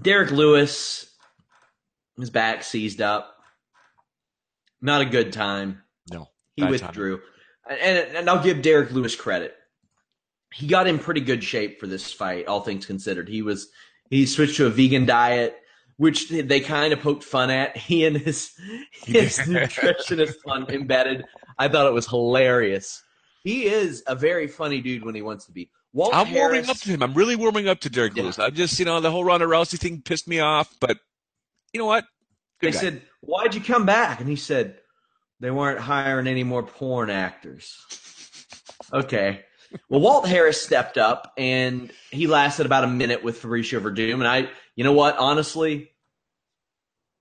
[0.00, 1.10] Derrick Lewis,
[2.18, 3.29] his back seized up.
[4.82, 5.82] Not a good time.
[6.10, 6.28] No.
[6.56, 7.20] He withdrew.
[7.68, 9.54] And, and I'll give Derrick Lewis credit.
[10.52, 13.28] He got in pretty good shape for this fight, all things considered.
[13.28, 13.68] He was
[14.08, 15.56] he switched to a vegan diet
[16.00, 17.76] which they kind of poked fun at.
[17.76, 18.54] He and his
[19.04, 21.26] his nutritionist fun embedded.
[21.58, 23.02] I thought it was hilarious.
[23.44, 25.70] He is a very funny dude when he wants to be.
[25.92, 27.02] Walt I'm Harris, warming up to him.
[27.02, 28.22] I'm really warming up to Derek yeah.
[28.22, 28.38] Lewis.
[28.38, 30.96] I'm just, you know, the whole Ronda Rousey thing pissed me off, but
[31.74, 32.06] you know what?
[32.60, 32.78] Good they guy.
[32.78, 34.78] said, "Why'd you come back?" And he said,
[35.40, 37.76] "They weren't hiring any more porn actors."
[38.92, 39.44] okay.
[39.88, 44.14] Well, Walt Harris stepped up and he lasted about a minute with Fabricio Werdum.
[44.14, 45.16] And I, you know what?
[45.16, 45.92] Honestly,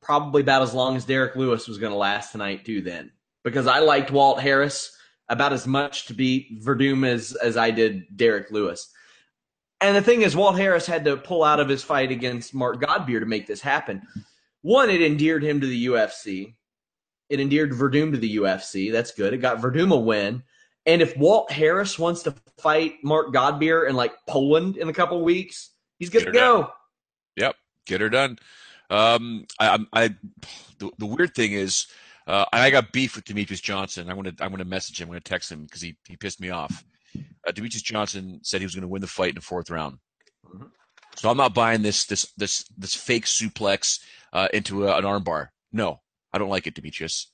[0.01, 3.11] probably about as long as Derrick Lewis was going to last tonight, too, then.
[3.43, 4.95] Because I liked Walt Harris
[5.27, 8.91] about as much to beat Werdum as, as I did Derrick Lewis.
[9.81, 12.81] And the thing is, Walt Harris had to pull out of his fight against Mark
[12.81, 14.01] Godbeer to make this happen.
[14.61, 16.55] One, it endeared him to the UFC.
[17.29, 18.91] It endeared Werdum to the UFC.
[18.91, 19.33] That's good.
[19.33, 20.43] It got Werdum a win.
[20.85, 25.23] And if Walt Harris wants to fight Mark Godbeer in like Poland in a couple
[25.23, 26.61] weeks, he's good to go.
[26.61, 26.69] Done.
[27.37, 28.39] Yep, get her done.
[28.89, 30.15] Um, I, I,
[30.79, 31.87] the, the weird thing is,
[32.25, 34.09] uh, I got beef with Demetrious Johnson.
[34.09, 35.07] I'm gonna, I'm gonna message him.
[35.07, 36.83] I'm gonna text him because he, he pissed me off.
[37.15, 39.99] Uh, Demetrious Johnson said he was gonna win the fight in the fourth round.
[40.45, 40.65] Mm-hmm.
[41.15, 43.99] So I'm not buying this, this, this, this fake suplex
[44.33, 45.49] uh, into a, an armbar.
[45.71, 46.01] No,
[46.33, 47.27] I don't like it, Demetrious.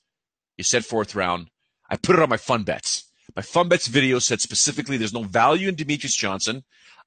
[0.56, 1.50] You said fourth round.
[1.88, 3.04] I put it on my fun bets.
[3.34, 6.64] My fun bets video said specifically there's no value in Demetrious Johnson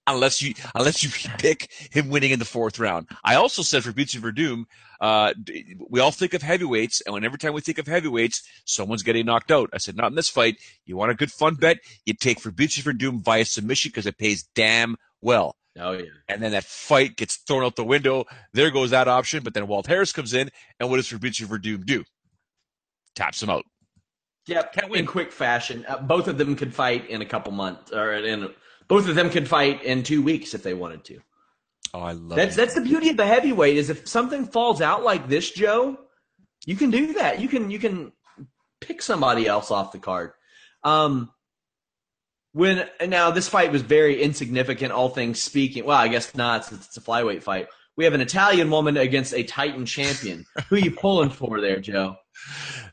[0.08, 3.08] unless you unless you pick him winning in the fourth round.
[3.24, 4.66] I also said for Beats Werdum,
[5.00, 5.34] uh,
[5.90, 9.26] we all think of heavyweights, and when every time we think of heavyweights, someone's getting
[9.26, 9.70] knocked out.
[9.74, 10.58] I said, not in this fight.
[10.86, 11.78] You want a good fun bet?
[12.06, 15.56] You take for Beats Werdum via submission because it pays damn well.
[15.78, 16.06] Oh yeah.
[16.28, 18.26] And then that fight gets thrown out the window.
[18.54, 19.44] There goes that option.
[19.44, 22.04] But then Walt Harris comes in, and what does Fabricio Werdum do?
[23.16, 23.66] Taps him out.
[24.48, 25.86] Yep, can't in quick fashion.
[25.88, 28.50] Uh, both of them could fight in a couple months, or in
[28.88, 31.20] both of them could fight in two weeks if they wanted to.
[31.94, 32.58] Oh, I love that's it.
[32.58, 36.00] that's the beauty of the heavyweight is if something falls out like this, Joe,
[36.66, 37.40] you can do that.
[37.40, 38.12] You can you can
[38.82, 40.32] pick somebody else off the card.
[40.84, 41.32] Um,
[42.54, 45.86] when now this fight was very insignificant, all things speaking.
[45.86, 47.68] Well, I guess not since it's a flyweight fight.
[47.96, 50.46] We have an Italian woman against a Titan champion.
[50.70, 52.16] Who are you pulling for there, Joe?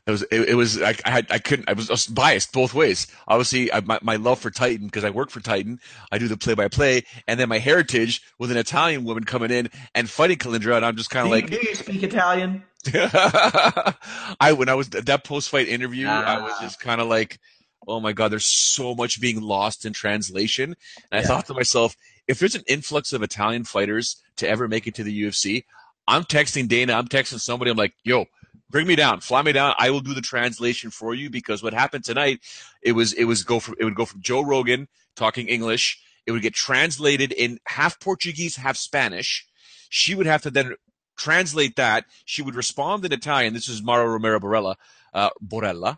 [0.05, 2.73] It was it, it was I, I, I couldn't I was, I was, biased both
[2.73, 3.07] ways.
[3.27, 5.79] Obviously, I, my my love for Titan because I work for Titan,
[6.11, 9.51] I do the play by play, and then my heritage with an Italian woman coming
[9.51, 12.63] in and fighting Kalindra, and I'm just kind of like, do you speak Italian?
[12.93, 16.23] I when I was that post fight interview, ah.
[16.23, 16.61] I was ah.
[16.61, 17.39] just kind of like,
[17.87, 20.75] oh my god, there's so much being lost in translation,
[21.11, 21.95] and I thought to myself,
[22.27, 25.63] if there's an influx of Italian fighters to ever make it to the UFC,
[26.07, 28.25] I'm texting Dana, I'm texting somebody, I'm like, yo
[28.69, 29.73] bring me down, fly me down.
[29.77, 32.41] I will do the translation for you because what happened tonight,
[32.81, 35.99] it was it was go from it would go from Joe Rogan talking English.
[36.25, 39.47] It would get translated in half Portuguese, half Spanish.
[39.89, 40.75] She would have to then
[41.17, 42.05] translate that.
[42.25, 43.53] She would respond in Italian.
[43.53, 44.75] This is Mara Romero Borella,
[45.13, 45.97] uh, Borella,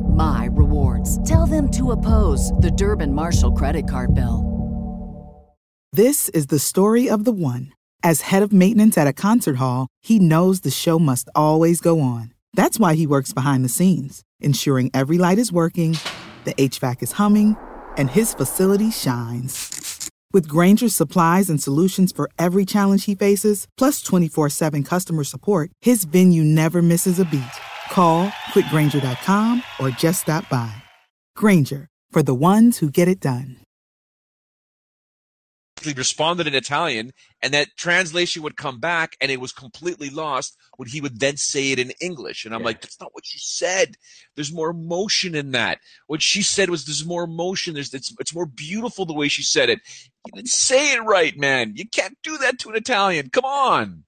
[0.11, 1.17] my rewards.
[1.27, 4.51] Tell them to oppose the Durbin Marshall credit card bill.
[5.93, 7.73] This is the story of the one.
[8.01, 11.99] As head of maintenance at a concert hall, he knows the show must always go
[11.99, 12.33] on.
[12.53, 15.97] That's why he works behind the scenes, ensuring every light is working,
[16.45, 17.57] the HVAC is humming,
[17.97, 20.09] and his facility shines.
[20.33, 25.71] With Grainger's supplies and solutions for every challenge he faces, plus 24 7 customer support,
[25.81, 27.43] his venue never misses a beat.
[27.91, 30.73] Call click grainger.com or just stop by.
[31.35, 33.57] Grainger for the ones who get it done.
[35.81, 40.55] He responded in Italian, and that translation would come back, and it was completely lost
[40.77, 42.45] when he would then say it in English.
[42.45, 42.67] And I'm yeah.
[42.67, 43.95] like, that's not what you said.
[44.35, 45.79] There's more emotion in that.
[46.05, 47.73] What she said was, there's more emotion.
[47.73, 49.79] There's it's it's more beautiful the way she said it.
[50.27, 51.73] You didn't say it right, man.
[51.75, 53.31] You can't do that to an Italian.
[53.31, 54.03] Come on.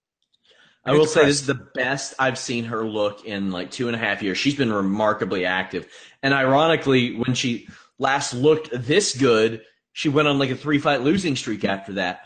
[0.85, 3.95] I will say this is the best I've seen her look in like two and
[3.95, 4.37] a half years.
[4.37, 5.87] She's been remarkably active.
[6.21, 7.67] And ironically, when she
[7.99, 9.61] last looked this good,
[9.93, 12.21] she went on like a three fight losing streak after that.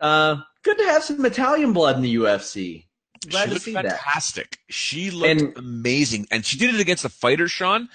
[0.00, 2.86] Uh, good to have some Italian blood in the UFC.
[3.28, 4.50] Glad she to see fantastic.
[4.50, 4.58] that.
[4.68, 6.26] She looked and, amazing.
[6.30, 7.88] And she did it against a fighter, Sean,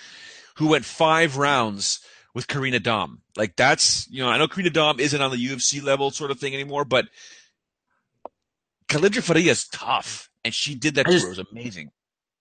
[0.56, 1.99] who went five rounds
[2.34, 3.21] with Carina Damm.
[3.36, 6.39] Like that's, you know, I know Carina Damm isn't on the UFC level sort of
[6.39, 7.06] thing anymore, but
[8.91, 11.13] Kalindra Faria is tough, and she did that her.
[11.13, 11.91] It was amazing.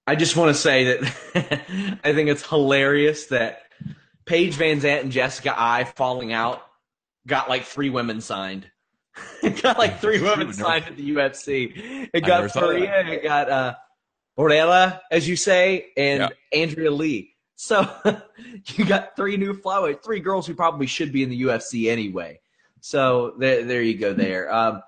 [0.07, 3.63] I just want to say that I think it's hilarious that
[4.27, 6.63] Paige VanZant and Jessica Eye falling out
[7.27, 8.67] got like three women signed.
[9.43, 12.09] it got like three women signed at the UFC.
[12.13, 13.75] It got Faria, it got uh,
[14.39, 16.31] Borella, as you say, and.
[16.53, 17.37] Andrea Lee.
[17.57, 17.89] So
[18.75, 22.41] you got three new flyweight, three girls who probably should be in the UFC anyway.
[22.81, 24.15] So there, there you go.
[24.15, 24.53] There.
[24.53, 24.83] Um,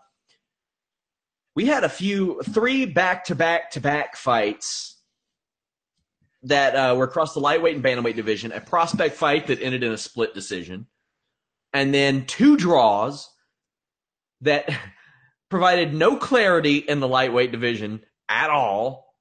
[1.55, 4.98] we had a few, three back to back to back fights
[6.44, 8.53] that uh, were across the lightweight and bantamweight division.
[8.53, 10.86] A prospect fight that ended in a split decision,
[11.72, 13.28] and then two draws
[14.40, 14.68] that
[15.50, 19.14] provided no clarity in the lightweight division at all.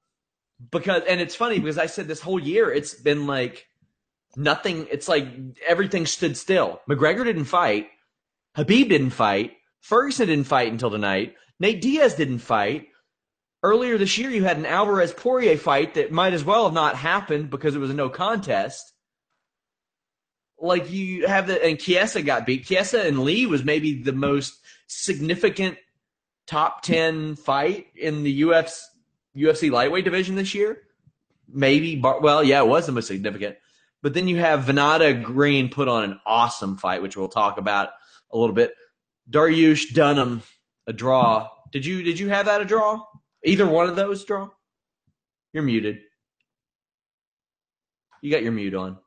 [0.70, 3.66] Because and it's funny because I said this whole year it's been like
[4.36, 4.86] nothing.
[4.90, 5.26] It's like
[5.66, 6.80] everything stood still.
[6.88, 7.88] McGregor didn't fight.
[8.56, 9.52] Khabib didn't fight.
[9.80, 11.34] Ferguson didn't fight until tonight.
[11.62, 12.88] Nate Diaz didn't fight.
[13.62, 16.96] Earlier this year, you had an Alvarez Poirier fight that might as well have not
[16.96, 18.92] happened because it was a no contest.
[20.58, 22.64] Like you have the and Chiesa got beat.
[22.64, 24.58] Chiesa and Lee was maybe the most
[24.88, 25.78] significant
[26.48, 28.80] top ten fight in the UFC
[29.36, 30.82] UFC lightweight division this year.
[31.48, 33.56] Maybe, well, yeah, it was the most significant.
[34.02, 37.90] But then you have Vannata Green put on an awesome fight, which we'll talk about
[38.32, 38.74] a little bit.
[39.30, 40.42] Dariush Dunham,
[40.86, 41.48] a draw.
[41.70, 43.02] Did you did you have that a draw?
[43.44, 44.50] Either one of those draw?
[45.52, 46.00] You're muted.
[48.22, 48.98] You got your mute on.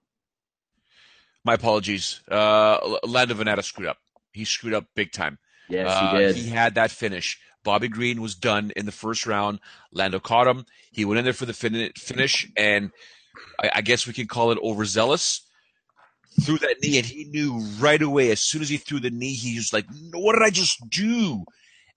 [1.43, 2.21] My apologies.
[2.29, 3.97] Uh, Lando Vannata screwed up.
[4.33, 5.37] He screwed up big time.
[5.69, 6.35] Yes, he uh, did.
[6.35, 7.39] He had that finish.
[7.63, 9.59] Bobby Green was done in the first round.
[9.91, 10.65] Lando caught him.
[10.91, 12.91] He went in there for the fin- finish, and
[13.59, 15.41] I, I guess we can call it overzealous.
[16.41, 18.29] Threw that knee, and he knew right away.
[18.31, 21.45] As soon as he threw the knee, he was like, "What did I just do?"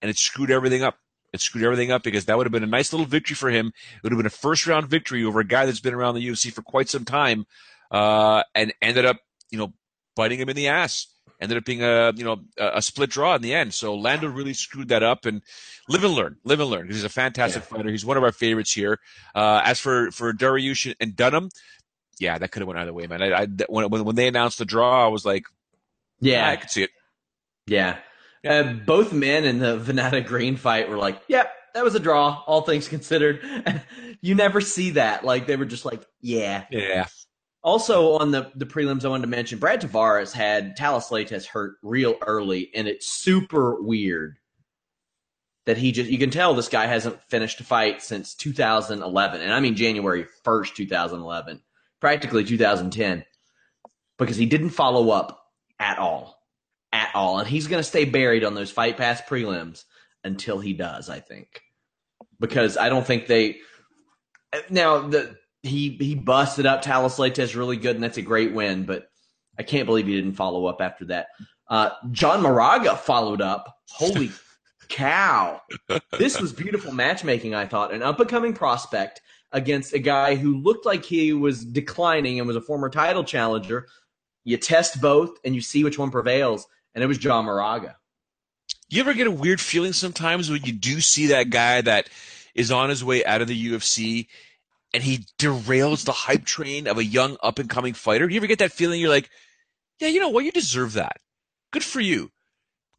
[0.00, 0.96] And it screwed everything up.
[1.32, 3.66] It screwed everything up because that would have been a nice little victory for him.
[3.68, 6.26] It would have been a first round victory over a guy that's been around the
[6.26, 7.46] UFC for quite some time,
[7.90, 9.18] uh, and ended up,
[9.50, 9.72] you know,
[10.16, 11.06] biting him in the ass.
[11.40, 13.72] Ended up being a you know a, split draw in the end.
[13.72, 15.24] So Lando really screwed that up.
[15.24, 15.40] And
[15.88, 16.88] live and learn, live and learn.
[16.88, 17.76] He's a fantastic yeah.
[17.76, 17.90] fighter.
[17.90, 18.98] He's one of our favorites here.
[19.36, 21.50] Uh, as for for Dariush and Dunham,
[22.18, 23.22] yeah, that could have went either way, man.
[23.22, 25.44] I, I when when they announced the draw, I was like,
[26.20, 26.90] yeah, yeah I could see it.
[27.66, 27.98] Yeah,
[28.46, 32.00] uh, both men in the Vannata Green fight were like, "Yep, yeah, that was a
[32.00, 33.40] draw, all things considered."
[34.20, 35.24] you never see that.
[35.24, 37.06] Like they were just like, "Yeah, yeah."
[37.62, 41.76] Also on the the prelims, I wanted to mention Brad Tavares had Thales Leites hurt
[41.82, 44.38] real early, and it's super weird
[45.66, 49.52] that he just you can tell this guy hasn't finished a fight since 2011, and
[49.52, 51.60] I mean January 1st, 2011,
[52.00, 53.24] practically 2010,
[54.16, 55.44] because he didn't follow up
[55.78, 56.37] at all
[57.08, 57.38] at all.
[57.38, 59.84] And he's going to stay buried on those Fight Pass prelims
[60.24, 61.62] until he does, I think.
[62.40, 63.58] Because I don't think they.
[64.70, 68.84] Now, the he he busted up Thales Leites really good, and that's a great win,
[68.84, 69.10] but
[69.58, 71.28] I can't believe he didn't follow up after that.
[71.68, 73.74] Uh, John Moraga followed up.
[73.90, 74.30] Holy
[74.88, 75.60] cow.
[76.18, 77.92] This was beautiful matchmaking, I thought.
[77.92, 79.20] An up and coming prospect
[79.52, 83.86] against a guy who looked like he was declining and was a former title challenger.
[84.44, 86.66] You test both and you see which one prevails
[86.98, 87.94] and it was John Moraga.
[88.88, 92.10] You ever get a weird feeling sometimes when you do see that guy that
[92.56, 94.26] is on his way out of the UFC
[94.92, 98.28] and he derails the hype train of a young up and coming fighter?
[98.28, 99.30] You ever get that feeling you're like,
[100.00, 101.18] yeah, you know what, you deserve that.
[101.72, 102.32] Good for you.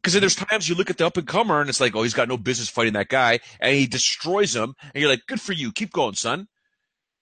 [0.00, 2.02] Because then there's times you look at the up and comer and it's like, oh,
[2.02, 5.42] he's got no business fighting that guy, and he destroys him, and you're like, good
[5.42, 6.48] for you, keep going, son.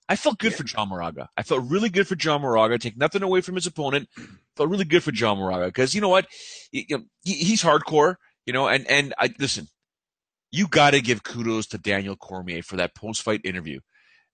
[0.09, 0.59] I felt good yeah.
[0.59, 1.29] for John Moraga.
[1.37, 2.79] I felt really good for John Moraga.
[2.79, 4.09] Take nothing away from his opponent.
[4.57, 6.27] Felt really good for John Moraga because you know what,
[6.73, 6.87] he,
[7.25, 8.17] he's hardcore.
[8.47, 9.67] You know, and and I listen.
[10.51, 13.81] You got to give kudos to Daniel Cormier for that post fight interview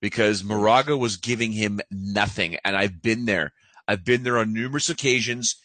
[0.01, 3.53] because Moraga was giving him nothing, and I've been there.
[3.89, 5.57] I've been there on numerous occasions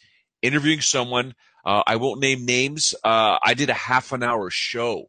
[0.42, 1.34] interviewing someone.
[1.64, 2.96] Uh, I won't name names.
[3.04, 5.04] Uh, I did a half an hour show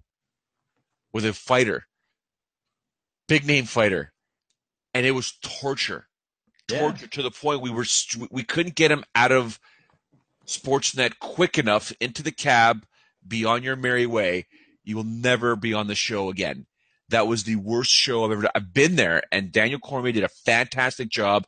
[1.12, 1.88] with a fighter,
[3.28, 4.14] big name fighter
[4.94, 6.08] and it was torture,
[6.68, 7.08] torture yeah.
[7.12, 7.86] to the point we were
[8.30, 9.60] we couldn't get him out of
[10.46, 12.86] Sportsnet quick enough into the cab.
[13.26, 14.48] Be on your merry way.
[14.84, 16.66] You will never be on the show again.
[17.10, 18.52] That was the worst show I've ever done.
[18.56, 21.46] I've been there, and Daniel Cormier did a fantastic job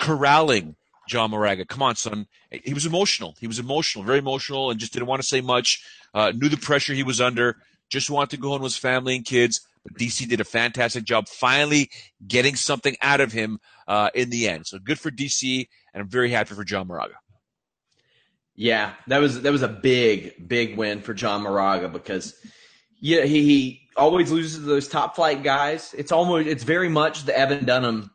[0.00, 0.76] corralling
[1.08, 1.64] John Moraga.
[1.64, 2.26] Come on, son.
[2.50, 3.34] He was emotional.
[3.38, 5.84] He was emotional, very emotional, and just didn't want to say much.
[6.12, 7.56] Uh, knew the pressure he was under.
[7.88, 9.60] Just wanted to go home with his family and kids.
[9.92, 11.90] DC did a fantastic job finally
[12.26, 14.66] getting something out of him uh, in the end.
[14.66, 17.14] So good for DC, and I'm very happy for John Moraga.
[18.56, 22.34] Yeah, that was that was a big big win for John Moraga because
[23.00, 25.94] yeah he, he always loses to those top flight guys.
[25.98, 28.10] It's almost it's very much the Evan Dunham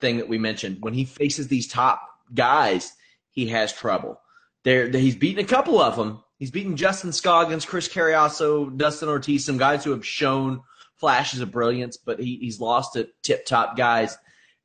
[0.00, 0.78] thing that we mentioned.
[0.80, 2.92] When he faces these top guys,
[3.30, 4.20] he has trouble.
[4.64, 6.22] There, he's beaten a couple of them.
[6.38, 10.62] He's beaten Justin Scoggins, Chris Cariaso, Dustin Ortiz, some guys who have shown
[11.02, 14.16] flashes of brilliance, but he, he's lost to tip top guys.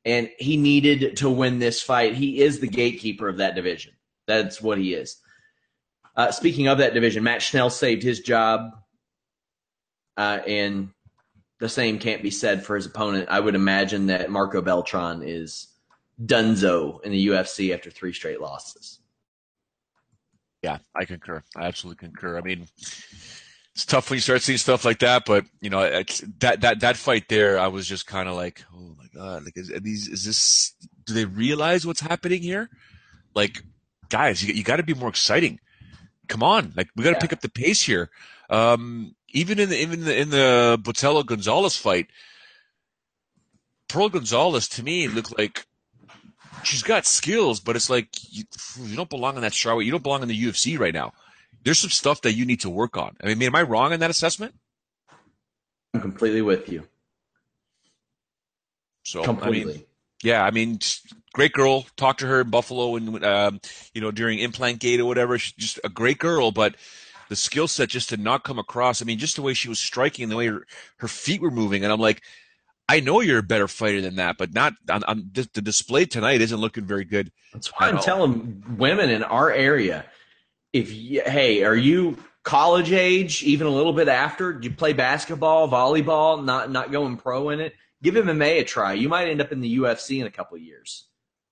[0.04, 2.14] And he needed to win this fight.
[2.14, 3.92] He is the gatekeeper of that division.
[4.28, 5.16] That's what he is.
[6.16, 8.70] Uh, speaking of that division, Matt Schnell saved his job.
[10.16, 10.90] Uh, and
[11.58, 13.28] the same can't be said for his opponent.
[13.28, 15.66] I would imagine that Marco Beltran is
[16.24, 19.00] dunzo in the UFC after three straight losses.
[20.62, 21.42] Yeah, I concur.
[21.56, 22.38] I absolutely concur.
[22.38, 22.68] I mean,
[23.78, 25.24] it's tough when you start seeing stuff like that.
[25.24, 26.02] But you know,
[26.40, 29.56] that that that fight there, I was just kind of like, oh my god, like
[29.56, 30.74] is, these is this?
[31.06, 32.70] Do they realize what's happening here?
[33.36, 33.62] Like,
[34.08, 35.60] guys, you you got to be more exciting.
[36.26, 37.20] Come on, like we got to yeah.
[37.20, 38.10] pick up the pace here.
[38.50, 42.08] Um, even in the even in the, in the Botelho Gonzalez fight,
[43.86, 45.68] Pearl Gonzalez to me looked like
[46.64, 48.42] she's got skills, but it's like you,
[48.80, 49.84] you don't belong in that strawweight.
[49.84, 51.12] You don't belong in the UFC right now.
[51.64, 53.16] There's some stuff that you need to work on.
[53.22, 54.54] I mean, am I wrong in that assessment?
[55.94, 56.86] I'm completely with you.
[59.02, 59.72] So completely.
[59.72, 59.84] I mean,
[60.22, 60.78] yeah, I mean,
[61.32, 61.86] great girl.
[61.96, 63.60] Talked to her in Buffalo and um,
[63.94, 65.38] you know during Implant Gate or whatever.
[65.38, 66.76] She's just a great girl, but
[67.28, 69.00] the skill set just did not come across.
[69.00, 70.66] I mean, just the way she was striking the way her,
[70.98, 72.22] her feet were moving, and I'm like,
[72.88, 76.06] I know you're a better fighter than that, but not on, on the, the, display
[76.06, 77.30] tonight isn't looking very good.
[77.52, 78.02] That's why I'm all.
[78.02, 80.06] telling women in our area,
[80.72, 84.52] if you, hey, are you college age, even a little bit after?
[84.52, 87.74] Do you play basketball, volleyball, not not going pro in it?
[88.02, 88.92] Give MMA a try.
[88.92, 91.08] You might end up in the UFC in a couple of years.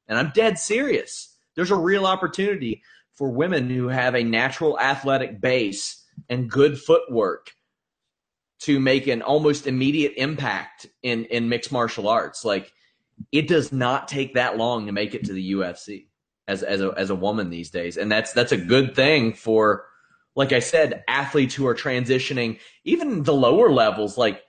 [0.09, 1.37] And I'm dead serious.
[1.55, 2.83] There's a real opportunity
[3.15, 7.51] for women who have a natural athletic base and good footwork
[8.61, 12.45] to make an almost immediate impact in in mixed martial arts.
[12.45, 12.73] Like
[13.33, 16.07] it does not take that long to make it to the UFC
[16.49, 19.85] as as a as a woman these days, and that's that's a good thing for,
[20.35, 24.43] like I said, athletes who are transitioning, even the lower levels like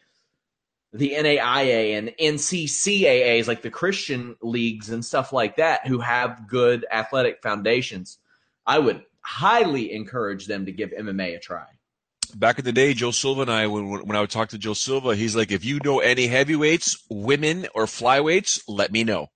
[0.94, 6.86] the NAIA and NCCAAs, like the Christian leagues and stuff like that, who have good
[6.92, 8.18] athletic foundations.
[8.66, 11.66] I would highly encourage them to give MMA a try
[12.36, 14.74] back in the day, Joe Silva and I, when when I would talk to Joe
[14.74, 19.28] Silva, he's like, if you know any heavyweights, women or flyweights, let me know.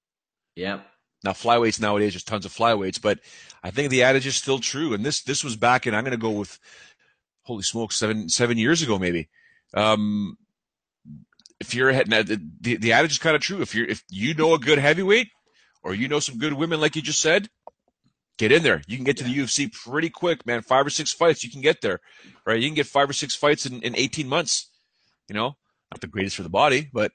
[0.56, 0.82] Yeah.
[1.24, 3.20] Now flyweights nowadays, there's tons of flyweights, but
[3.64, 4.94] I think the adage is still true.
[4.94, 6.60] And this this was back in I'm going to go with,
[7.44, 9.30] holy smokes, seven seven years ago maybe.
[9.74, 10.38] Um,
[11.60, 13.62] if you're ahead, now the, the, the adage is kind of true.
[13.62, 15.28] If you're if you know a good heavyweight,
[15.84, 17.50] or you know some good women, like you just said,
[18.38, 18.82] get in there.
[18.88, 20.62] You can get to the UFC pretty quick, man.
[20.62, 22.00] Five or six fights, you can get there,
[22.46, 22.60] right?
[22.60, 24.70] You can get five or six fights in, in 18 months.
[25.30, 25.56] You know,
[25.92, 27.12] not the greatest for the body, but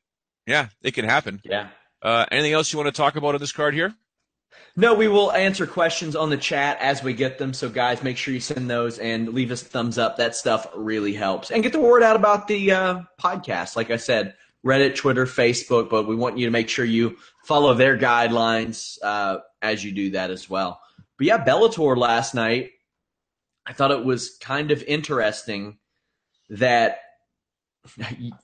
[0.47, 1.41] yeah, it can happen.
[1.45, 1.69] Yeah.
[2.03, 3.95] Uh, anything else you want to talk about on this card here?
[4.79, 7.55] No, we will answer questions on the chat as we get them.
[7.55, 10.19] So, guys, make sure you send those and leave us thumbs up.
[10.19, 11.51] That stuff really helps.
[11.51, 13.75] And get the word out about the uh, podcast.
[13.75, 14.35] Like I said,
[14.65, 19.39] Reddit, Twitter, Facebook, but we want you to make sure you follow their guidelines uh,
[19.63, 20.81] as you do that as well.
[21.19, 22.73] But yeah, Bellator last night,
[23.65, 25.79] I thought it was kind of interesting
[26.51, 26.99] that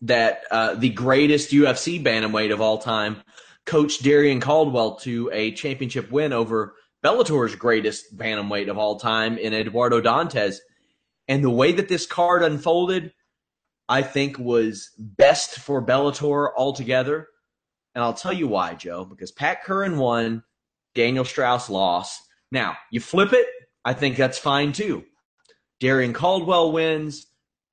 [0.02, 3.22] that uh, the greatest UFC bantamweight of all time
[3.66, 6.74] coached Darrion Caldwell to a championship win over
[7.04, 10.56] Bellator's greatest bantamweight of all time in Eduardo Dantas.
[11.28, 13.12] And the way that this card unfolded,
[13.88, 17.28] I think was best for Bellator altogether.
[17.94, 20.42] And I'll tell you why, Joe, because Pat Curran won,
[20.94, 22.20] Daniel Strauss lost.
[22.50, 23.46] Now, you flip it,
[23.84, 25.04] I think that's fine too.
[25.80, 27.26] Darrion Caldwell wins,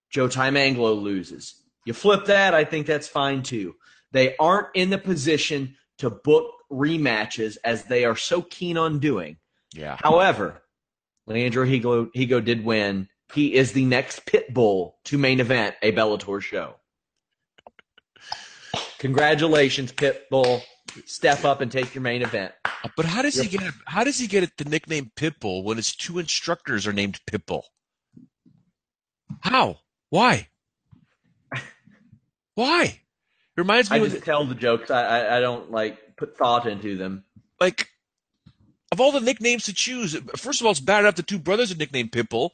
[0.10, 1.56] Joe Taimanglo loses.
[1.86, 3.76] You flip that, I think that's fine too.
[4.12, 9.38] They aren't in the position to book rematches as they are so keen on doing.
[9.74, 9.98] Yeah.
[10.02, 10.62] However,
[11.28, 13.08] Leandro Higo, Higo did win.
[13.34, 16.76] He is the next pit bull to main event a Bellator show.
[19.00, 20.62] Congratulations, Pitbull
[21.06, 22.52] step up and take your main event.
[22.96, 26.20] But how does he get how does he get the nickname Pitbull when his two
[26.20, 27.64] instructors are named Pitbull?
[29.42, 29.80] How?
[30.10, 30.48] Why?
[32.56, 32.84] Why?
[32.84, 33.02] It
[33.56, 33.98] reminds me.
[33.98, 34.92] I just of, tell the jokes.
[34.92, 37.24] I, I I don't like put thought into them.
[37.60, 37.90] Like
[38.92, 41.72] of all the nicknames to choose, first of all, it's bad enough the two brothers
[41.72, 42.52] are nicknamed Pitbull.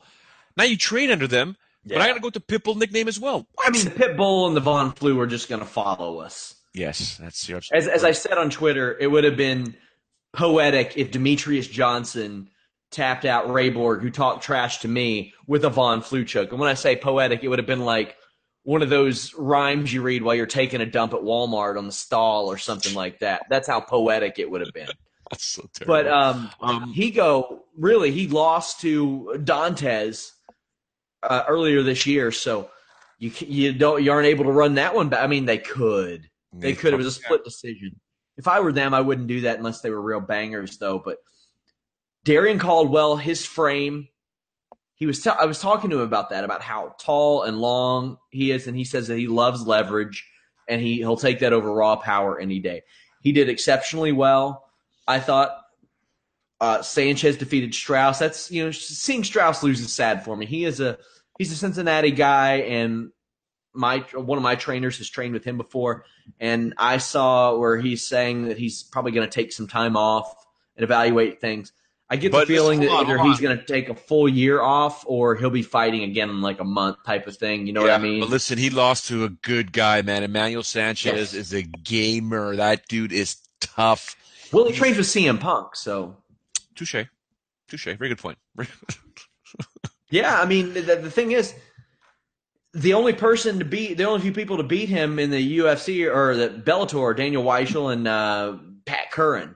[0.57, 1.97] Now you train under them, yeah.
[1.97, 3.47] but I got to go with the Pitbull nickname as well.
[3.53, 3.67] What?
[3.67, 6.55] I mean, the Pitbull and the Von Flue are just going to follow us.
[6.73, 9.75] Yes, that's your as as I said on Twitter, it would have been
[10.33, 12.49] poetic if Demetrious Johnson
[12.91, 16.51] tapped out Ray Borg, who talked trash to me, with a Von Flue choke.
[16.51, 18.15] And when I say poetic, it would have been like
[18.63, 21.91] one of those rhymes you read while you're taking a dump at Walmart on the
[21.91, 23.43] stall or something like that.
[23.49, 24.87] That's how poetic it would have been.
[25.29, 25.93] That's so terrible.
[25.93, 30.31] But um, um, Higo really he lost to Dantas
[31.23, 32.69] uh, earlier this year, so
[33.17, 35.23] you you don't you aren't able to run that one back.
[35.23, 36.93] I mean, they could, they could.
[36.93, 37.99] It was a split decision.
[38.37, 40.99] If I were them, I wouldn't do that unless they were real bangers, though.
[40.99, 41.17] But
[42.25, 44.09] Darrion Caldwell, his frame,
[44.95, 45.25] he was.
[45.27, 48.75] I was talking to him about that, about how tall and long he is, and
[48.75, 50.27] he says that he loves leverage,
[50.67, 52.81] and he he'll take that over raw power any day.
[53.21, 54.65] He did exceptionally well.
[55.07, 55.61] I thought
[56.59, 58.17] uh, Sanchez defeated Strauss.
[58.17, 60.47] That's you know seeing Strauss lose is sad for me.
[60.47, 60.97] He is a
[61.37, 63.11] he's a Cincinnati guy, and
[63.73, 66.05] my one of my trainers has trained with him before,
[66.39, 70.33] and I saw where he's saying that he's probably going to take some time off
[70.75, 71.71] and evaluate things.
[72.09, 74.61] I get But the feeling that on, either he's going to take a full year
[74.61, 77.65] off or he'll be fighting again in like a month type of thing.
[77.65, 78.19] You know what I mean?
[78.19, 80.21] But listen, he lost to a good guy, man.
[80.23, 81.33] Emmanuel Sanchez Yes.
[81.33, 82.55] is a gamer.
[82.55, 84.15] That dude is tough.
[84.51, 86.15] well, he trains with CM Punk, so
[86.75, 86.95] Touche.
[87.67, 87.85] Touche.
[87.85, 88.37] Very good point.
[90.11, 90.39] yeah.
[90.39, 91.55] I mean, the, the thing is,
[92.73, 96.05] the only person to beat, the only few people to beat him in the UFC
[96.13, 99.55] or the Bellator, Daniel Weichel and uh, Pat Curran,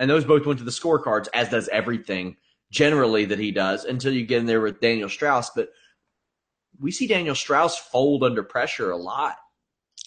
[0.00, 2.38] and those both went to the scorecards, as does everything
[2.72, 5.50] generally that he does until you get in there with Daniel Strauss.
[5.50, 5.68] But
[6.80, 9.36] we see Daniel Strauss fold under pressure a lot.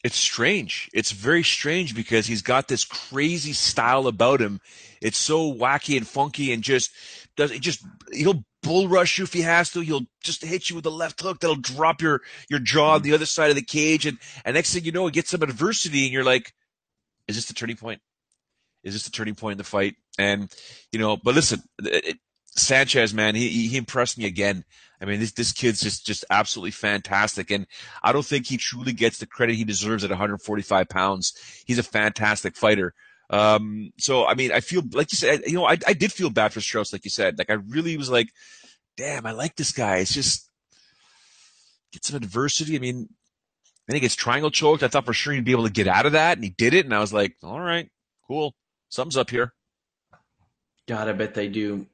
[0.04, 0.89] it's strange.
[0.94, 4.60] It's very strange because he's got this crazy style about him.
[5.02, 6.91] It's so wacky and funky and just
[7.38, 9.82] does it just he'll bull rush you if he has to.
[9.82, 13.14] He'll just hit you with a left hook that'll drop your your jaw on the
[13.14, 16.06] other side of the cage and and next thing you know, it gets some adversity
[16.06, 16.54] and you're like,
[17.28, 18.02] is this the turning point?
[18.84, 19.95] Is this the turning point in the fight?
[20.17, 20.53] And
[20.91, 22.17] you know, but listen, it,
[22.55, 24.63] Sanchez, man, he he impressed me again.
[25.01, 27.67] I mean, this this kid's just just absolutely fantastic, and
[28.03, 31.34] I don't think he truly gets the credit he deserves at 145 pounds.
[31.65, 32.93] He's a fantastic fighter.
[33.29, 36.29] Um, so I mean, I feel like you said, you know, I I did feel
[36.29, 37.38] bad for Strauss, like you said.
[37.38, 38.29] Like I really was like,
[38.97, 39.97] damn, I like this guy.
[39.97, 40.49] It's just
[41.91, 42.75] get some adversity.
[42.75, 43.09] I mean,
[43.88, 44.84] then he gets triangle choked.
[44.84, 46.73] I thought for sure he'd be able to get out of that, and he did
[46.73, 46.86] it.
[46.86, 47.89] And I was like, all right,
[48.27, 48.55] cool,
[48.94, 49.54] something's up here.
[50.88, 51.88] God, I bet they do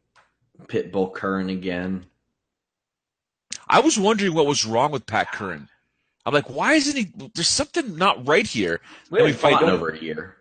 [0.67, 2.05] Pitbull Curran again.
[3.67, 5.69] I was wondering what was wrong with Pat Curran.
[6.25, 7.11] I'm like, why isn't he?
[7.33, 8.81] There's something not right here.
[9.09, 10.35] We haven't fought over a year,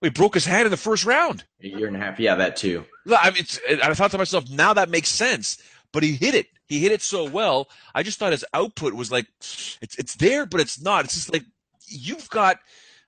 [0.00, 1.44] We broke his hand in the first round.
[1.62, 2.18] a year and a half.
[2.18, 2.84] Yeah, that too.
[3.10, 5.58] I mean, it's, I thought to myself, now that makes sense.
[5.92, 6.46] But he hit it.
[6.66, 7.68] He hit it so well.
[7.94, 11.04] I just thought his output was like, it's it's there, but it's not.
[11.06, 11.44] It's just like
[11.86, 12.58] you've got.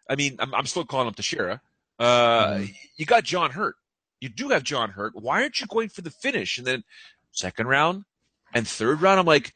[0.09, 1.61] I mean, I'm, I'm still calling him Teixeira.
[2.01, 2.63] Uh,
[2.97, 3.77] You got John Hurt.
[4.21, 5.13] You do have John Hurt.
[5.15, 6.59] Why aren't you going for the finish?
[6.59, 6.85] And then
[7.33, 8.05] second round
[8.53, 9.53] and third round, I'm like,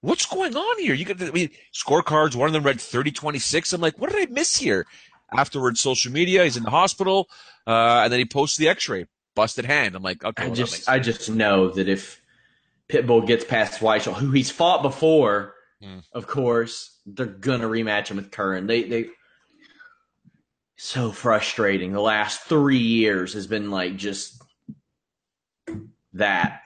[0.00, 0.94] what's going on here?
[0.94, 2.34] You got, I mean, scorecards.
[2.34, 3.72] One of them read 30-26.
[3.74, 4.86] I'm like, what did I miss here?
[5.36, 6.44] Afterwards, social media.
[6.44, 7.28] He's in the hospital,
[7.66, 9.94] uh, and then he posts the X-ray, busted hand.
[9.94, 12.20] I'm like, okay, I well, just, I just know that if
[12.88, 15.98] Pitbull gets past Weichel, who he's fought before, Hmm.
[16.12, 18.66] of course, they're gonna rematch him with Curran.
[18.66, 19.10] They, they,
[20.78, 21.92] so frustrating.
[21.92, 24.42] The last three years has been like just
[26.14, 26.62] that.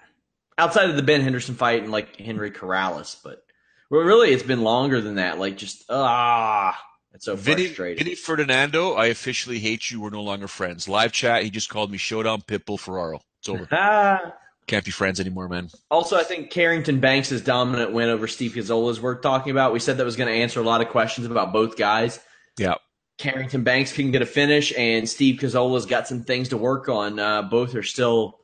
[0.58, 3.42] Outside of the Ben Henderson fight and like Henry Corrales, but
[3.90, 5.38] well, really, it's been longer than that.
[5.38, 6.78] Like just ah,
[7.14, 8.04] it's so Vinny, frustrating.
[8.04, 10.00] Vinny Ferdinando, I officially hate you.
[10.00, 10.88] We're no longer friends.
[10.88, 13.20] Live chat, he just called me Showdown Pitbull Ferraro.
[13.40, 13.66] It's over.
[13.72, 14.34] Ah.
[14.68, 15.70] Can't be friends anymore, man.
[15.90, 19.72] Also, I think Carrington Banks' dominant win over Steve Kozola is worth talking about.
[19.72, 22.20] We said that was going to answer a lot of questions about both guys.
[22.56, 22.76] Yeah.
[23.22, 27.20] Carrington Banks can get a finish, and Steve Kozola's got some things to work on.
[27.20, 28.40] Uh, both are still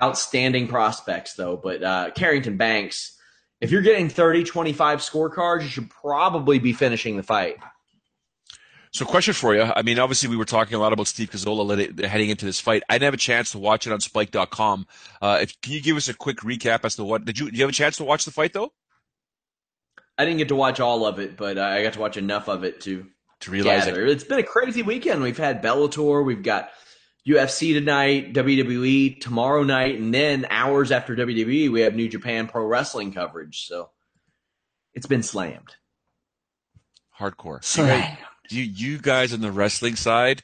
[0.00, 1.56] outstanding prospects, though.
[1.56, 3.18] But uh, Carrington Banks,
[3.60, 7.56] if you're getting 30, 25 scorecards, you should probably be finishing the fight.
[8.92, 9.62] So, question for you.
[9.62, 12.84] I mean, obviously, we were talking a lot about Steve Kozola heading into this fight.
[12.88, 14.86] I didn't have a chance to watch it on Spike.com.
[15.20, 17.46] Uh, if, can you give us a quick recap as to what did you?
[17.46, 18.72] Did you have a chance to watch the fight though?
[20.16, 22.48] I didn't get to watch all of it, but uh, I got to watch enough
[22.48, 23.08] of it to
[23.40, 24.04] To realize gather.
[24.04, 24.10] it.
[24.10, 25.22] It's been a crazy weekend.
[25.22, 26.70] We've had Bellator, we've got
[27.26, 32.64] UFC tonight, WWE tomorrow night, and then hours after WWE, we have New Japan Pro
[32.64, 33.66] Wrestling coverage.
[33.66, 33.90] So
[34.94, 35.76] it's been slammed.
[37.18, 37.62] hardcore.
[37.64, 38.18] Slammed.
[38.50, 40.42] You you guys on the wrestling side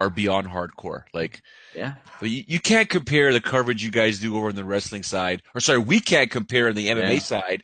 [0.00, 1.02] are beyond hardcore.
[1.12, 1.42] Like
[1.76, 1.94] Yeah.
[2.22, 5.60] You, you can't compare the coverage you guys do over on the wrestling side, or
[5.60, 7.18] sorry, we can't compare on the MMA Yeah.
[7.18, 7.62] side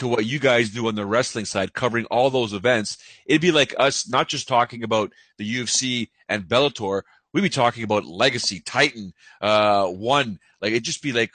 [0.00, 2.98] to what you guys do on the wrestling side, covering all those events.
[3.26, 7.02] It'd be like us not just talking about the UFC and Bellator.
[7.32, 10.38] We'd be talking about Legacy, Titan, uh, One.
[10.60, 11.32] Like it'd just be like,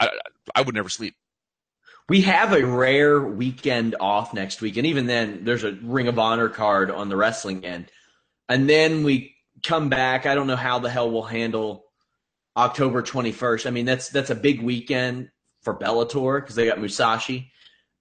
[0.00, 0.08] I,
[0.54, 1.14] I would never sleep.
[2.08, 6.18] We have a rare weekend off next week, and even then, there's a Ring of
[6.18, 7.86] Honor card on the wrestling end.
[8.48, 10.26] And then we come back.
[10.26, 11.84] I don't know how the hell we'll handle
[12.56, 13.66] October 21st.
[13.66, 15.30] I mean, that's that's a big weekend
[15.62, 17.52] for Bellator because they got Musashi,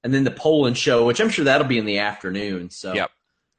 [0.03, 2.69] and then the Poland show, which I'm sure that'll be in the afternoon.
[2.69, 3.11] So Yep.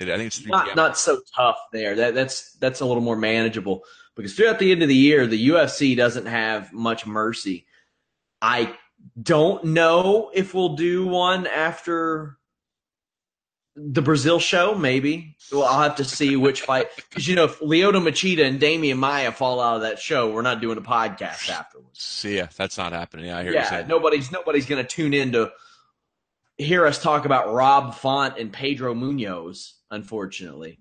[0.03, 0.77] I think it's not p.m.
[0.77, 1.95] not so tough there.
[1.95, 3.83] That that's that's a little more manageable
[4.17, 7.67] because throughout the end of the year, the UFC doesn't have much mercy.
[8.41, 8.75] I
[9.21, 12.39] don't know if we'll do one after
[13.77, 14.75] the Brazil show.
[14.75, 15.37] Maybe.
[15.53, 18.97] Well, I'll have to see which fight because you know if Lyoto Machida and Demian
[18.97, 22.01] Maia fall out of that show, we're not doing a podcast afterwards.
[22.01, 22.47] See ya.
[22.57, 23.27] That's not happening.
[23.27, 25.51] Yeah, I hear you Yeah, nobody's nobody's gonna tune into
[26.61, 30.79] hear us talk about Rob Font and Pedro Munhoz, unfortunately.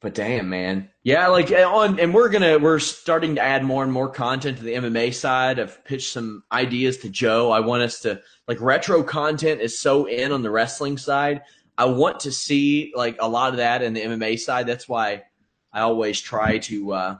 [0.00, 3.92] But damn, man, yeah, like on, and we're gonna we're starting to add more and
[3.92, 5.58] more content to the MMA side.
[5.58, 7.50] I've pitched some ideas to Joe.
[7.50, 11.42] I want us to like retro content is so in on the wrestling side.
[11.76, 14.68] I want to see like a lot of that in the MMA side.
[14.68, 15.24] That's why
[15.72, 17.18] I always try to uh,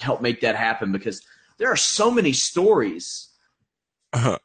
[0.00, 1.22] help make that happen because
[1.58, 3.28] there are so many stories.
[4.14, 4.38] Uh,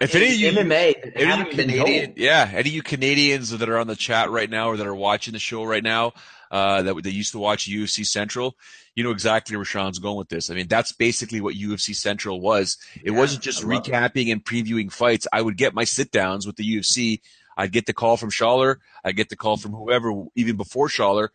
[0.00, 3.78] if any of you MMA, any you Canadian, yeah, any of you Canadians that are
[3.78, 6.12] on the chat right now or that are watching the show right now,
[6.50, 8.56] uh, that they used to watch UFC Central,
[8.94, 10.50] you know exactly where Sean's going with this.
[10.50, 12.78] I mean, that's basically what UFC Central was.
[13.02, 14.32] It yeah, wasn't just recapping it.
[14.32, 15.26] and previewing fights.
[15.32, 17.20] I would get my sit downs with the UFC.
[17.56, 18.76] I'd get the call from Schaller.
[19.04, 21.28] I'd get the call from whoever, even before Schaller.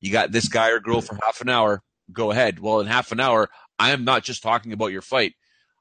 [0.00, 1.82] You got this guy or girl for half an hour.
[2.12, 2.58] Go ahead.
[2.58, 3.48] Well, in half an hour,
[3.78, 5.34] I am not just talking about your fight.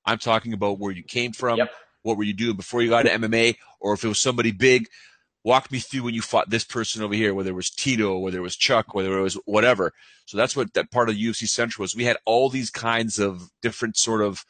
[0.06, 1.58] I'm talking about where you came from.
[1.58, 1.72] Yep.
[2.04, 3.58] What were you doing before you got to MMA?
[3.80, 4.88] Or if it was somebody big,
[5.44, 8.38] walk me through when you fought this person over here, whether it was Tito, whether
[8.38, 9.94] it was Chuck, whether it was whatever.
[10.26, 11.96] So that's what that part of the UFC Central was.
[11.96, 14.46] We had all these kinds of different sort of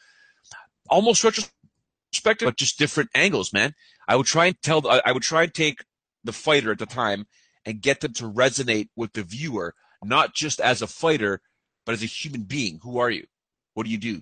[0.89, 3.73] almost retrospective, but just different angles, man.
[4.07, 5.85] I would try and tell, I would try and take
[6.23, 7.27] the fighter at the time
[7.65, 9.73] and get them to resonate with the viewer,
[10.03, 11.41] not just as a fighter,
[11.85, 12.79] but as a human being.
[12.83, 13.25] Who are you?
[13.73, 14.21] What do you do?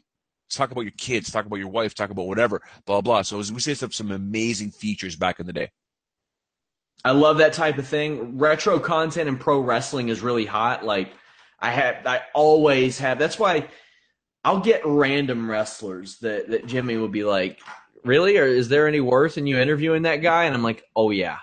[0.50, 3.22] Talk about your kids, talk about your wife, talk about whatever, blah, blah.
[3.22, 5.72] So we say some, some amazing features back in the day.
[7.06, 8.38] I love that type of thing.
[8.38, 10.84] Retro content and pro wrestling is really hot.
[10.84, 11.14] Like
[11.60, 13.20] I have, I always have.
[13.20, 13.70] That's why
[14.44, 17.60] I'll get random wrestlers that that Jimmy will be like,
[18.04, 18.38] "Really?
[18.38, 21.38] Or is there any worth in you interviewing that guy?" And I'm like, "Oh yeah,"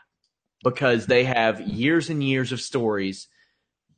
[0.63, 3.29] because they have years and years of stories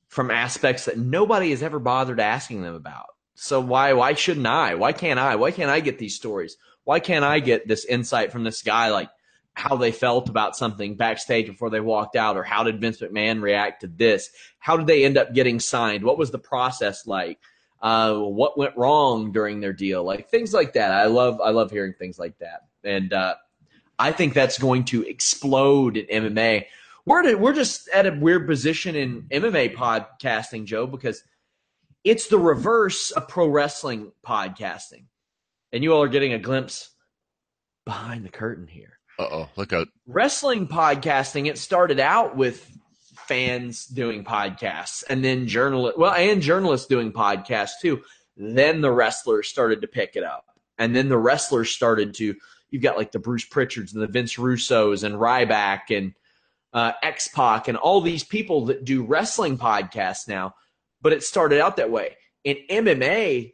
[0.08, 3.06] from aspects that nobody has ever bothered asking them about.
[3.40, 4.74] So why why shouldn't I?
[4.74, 5.36] Why can't I?
[5.36, 6.56] Why can't I get these stories?
[6.82, 9.10] Why can't I get this insight from this guy like
[9.54, 13.40] how they felt about something backstage before they walked out, or how did Vince McMahon
[13.40, 14.30] react to this?
[14.58, 16.02] How did they end up getting signed?
[16.02, 17.38] What was the process like?
[17.80, 20.02] Uh, what went wrong during their deal?
[20.02, 20.90] Like things like that.
[20.90, 23.36] I love I love hearing things like that, and uh,
[24.00, 26.64] I think that's going to explode in MMA.
[27.06, 31.22] We're we're just at a weird position in MMA podcasting, Joe, because
[32.04, 35.06] it's the reverse of pro wrestling podcasting,
[35.72, 36.90] and you all are getting a glimpse
[37.84, 38.98] behind the curtain here.
[39.18, 39.88] Uh oh, look out.
[40.06, 42.70] Wrestling podcasting, it started out with
[43.28, 48.02] fans doing podcasts and then journalists, well, and journalists doing podcasts too.
[48.36, 50.46] Then the wrestlers started to pick it up.
[50.78, 52.34] And then the wrestlers started to,
[52.70, 56.14] you've got like the Bruce Pritchards and the Vince Russos and Ryback and
[56.72, 60.54] uh, X Pac and all these people that do wrestling podcasts now.
[61.00, 62.16] But it started out that way.
[62.44, 63.52] In MMA,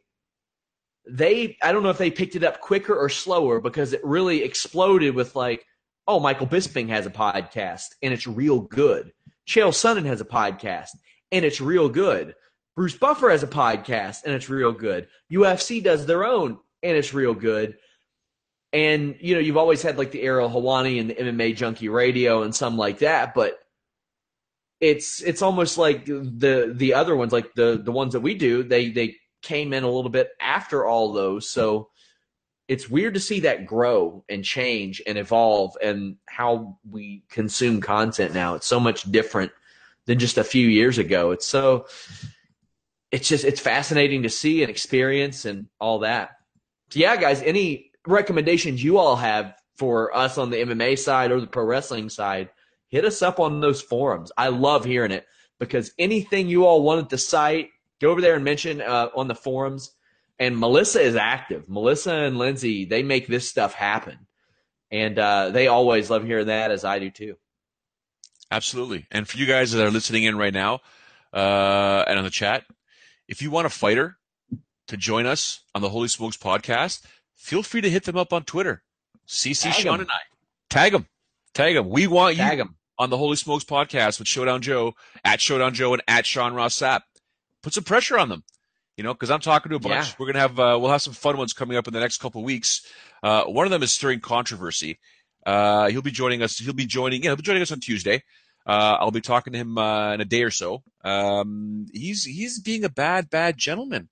[1.07, 4.43] they I don't know if they picked it up quicker or slower because it really
[4.43, 5.67] exploded with like,
[6.07, 9.13] oh, Michael Bisping has a podcast and it's real good.
[9.47, 10.91] Chael Sonnen has a podcast
[11.33, 12.35] and it's real good.
[12.77, 15.09] Bruce Buffer has a podcast and it's real good.
[15.31, 17.77] UFC does their own and it's real good.
[18.73, 22.43] And you know, you've always had like the Ariel Helwani and the MMA Junkie Radio
[22.43, 23.59] and some like that, but
[24.85, 28.63] it's it's almost like the the other ones, like the the ones that we do,
[28.63, 31.49] they they came in a little bit after all those.
[31.49, 31.89] So
[32.69, 38.35] it's weird to see that grow and change and evolve and how we consume content
[38.35, 38.57] now.
[38.57, 39.53] It's so much different
[40.05, 41.31] than just a few years ago.
[41.31, 41.87] It's so
[43.11, 46.33] it's just it's fascinating to see and experience and all that.
[46.91, 51.41] So yeah, guys, any recommendations you all have for us on the MMA side or
[51.41, 52.51] the pro wrestling side,
[52.95, 54.31] hit us up on those forums.
[54.39, 55.27] I love hearing it
[55.59, 57.71] because anything you all want at the site,
[58.01, 59.91] go over there and mention uh, on the forums.
[60.39, 61.69] And Melissa is active.
[61.69, 64.29] Melissa and Lindsay, they make this stuff happen.
[64.93, 67.37] And uh, they always love hearing that, as I do too.
[68.53, 69.07] Absolutely.
[69.11, 70.81] And for you guys that are listening in right now
[71.33, 72.63] uh, and on the chat,
[73.27, 74.19] if you want a fighter
[74.87, 77.03] to join us on the Holy Smokes podcast,
[77.35, 78.85] feel free to hit them up on Twitter.
[79.27, 80.01] CC Tag Sean em.
[80.03, 80.21] and I.
[80.71, 81.09] Tag them.
[81.55, 81.89] Tag them.
[81.89, 82.77] We want Tag you em.
[82.99, 86.79] On the Holy Smokes podcast with Showdown Joe, at Showdown Joe, and at Sean Ross
[86.79, 87.01] Sapp
[87.63, 88.45] put some pressure on them.
[88.97, 90.07] You know, because I'm talking to a bunch.
[90.07, 90.15] Yeah.
[90.19, 92.41] We're gonna have uh, we'll have some fun ones coming up in the next couple
[92.41, 92.87] of weeks.
[93.23, 95.01] Uh, one of them is stirring controversy.
[95.45, 96.59] Uh, he'll be joining us.
[96.59, 97.23] He'll be joining.
[97.23, 98.23] Yeah, he'll be joining us on Tuesday.
[98.67, 100.83] Uh, I'll be talking to him uh, in a day or so.
[101.03, 104.09] Um, he's he's being a bad bad gentleman.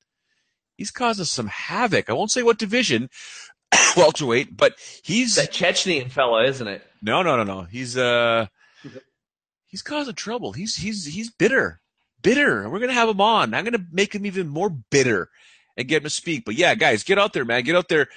[0.76, 2.10] He's causing some havoc.
[2.10, 3.08] I won't say what division,
[3.96, 4.74] welterweight, but
[5.04, 6.82] he's that Chechnyan fella, isn't it?
[7.00, 7.62] No, no, no, no.
[7.62, 8.46] He's uh,
[9.72, 10.52] he's causing trouble.
[10.52, 11.82] He's he's he's bitter
[12.22, 12.68] bitter.
[12.68, 13.52] We're gonna have him on.
[13.52, 15.28] I'm gonna make him even more bitter
[15.76, 16.44] and get him to speak.
[16.44, 17.64] But yeah, guys, get out there, man.
[17.64, 18.08] Get out there.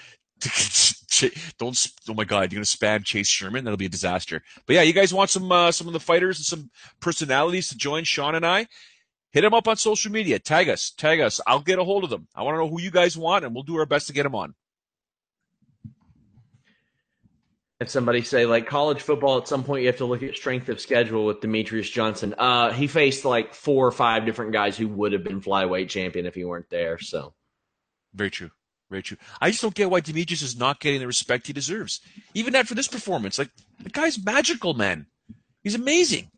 [1.58, 1.88] don't.
[2.08, 3.66] Oh my God, you're gonna spam Chase Sherman?
[3.66, 4.43] That'll be a disaster.
[4.66, 7.78] But yeah, you guys want some uh, some of the fighters and some personalities to
[7.78, 8.68] join Sean and I?
[9.32, 10.39] Hit them up on social media.
[10.39, 10.91] Tag us.
[10.91, 11.41] Tag us.
[11.45, 12.28] I'll get a hold of them.
[12.34, 14.24] I want to know who you guys want, and we'll do our best to get
[14.24, 14.56] them on.
[17.80, 20.69] If somebody say like college football, at some point you have to look at strength
[20.69, 22.34] of schedule with Demetrious Johnson.
[22.38, 26.26] Uh, he faced like four or five different guys who would have been flyweight champion
[26.26, 26.97] if he weren't there.
[26.99, 27.34] So,
[28.13, 28.51] very true.
[28.89, 29.17] Very true.
[29.41, 32.01] I just don't get why Demetrious is not getting the respect he deserves,
[32.34, 33.38] even after this performance.
[33.38, 33.49] Like
[33.82, 35.07] the guy's magical, man.
[35.63, 36.30] He's amazing.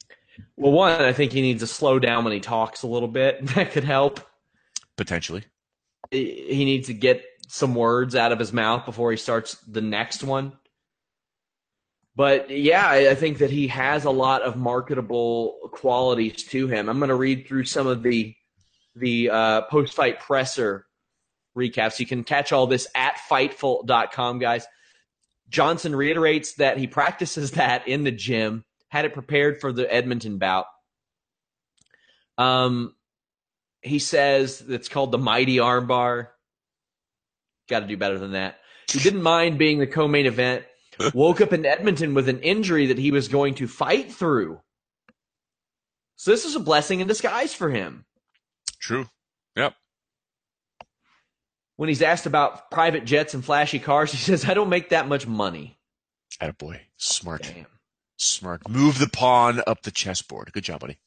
[0.56, 3.46] Well, one, I think he needs to slow down when he talks a little bit.
[3.56, 4.22] That could help.
[4.96, 5.44] Potentially.
[6.10, 10.24] He needs to get some words out of his mouth before he starts the next
[10.24, 10.54] one.
[12.18, 16.90] But yeah, I think that he has a lot of marketable qualities to him.
[16.90, 18.34] I'm going to read through some of the
[18.96, 20.88] the uh, post fight presser
[21.56, 22.00] recaps.
[22.00, 24.66] You can catch all this at fightful.com, guys.
[25.50, 30.40] Johnson reiterates that he practices that in the gym had it prepared for the Edmonton
[30.40, 30.66] bout.
[32.40, 32.96] Um,
[33.84, 36.30] he says it's called the Mighty Armbar.
[37.70, 38.58] Got to do better than that.
[38.90, 40.66] He didn't mind being the co-main event.
[41.14, 44.62] Woke up in Edmonton with an injury that he was going to fight through.
[46.16, 48.06] So this is a blessing in disguise for him.
[48.80, 49.08] True.
[49.56, 49.76] Yep.
[51.76, 55.08] When he's asked about private jets and flashy cars, he says, "I don't make that
[55.08, 55.78] much money."
[56.42, 56.80] Attaboy.
[56.98, 57.44] Smart.
[57.44, 57.68] Damn.
[58.18, 58.68] Smart.
[58.68, 60.52] Move the pawn up the chessboard.
[60.52, 60.98] Good job, buddy.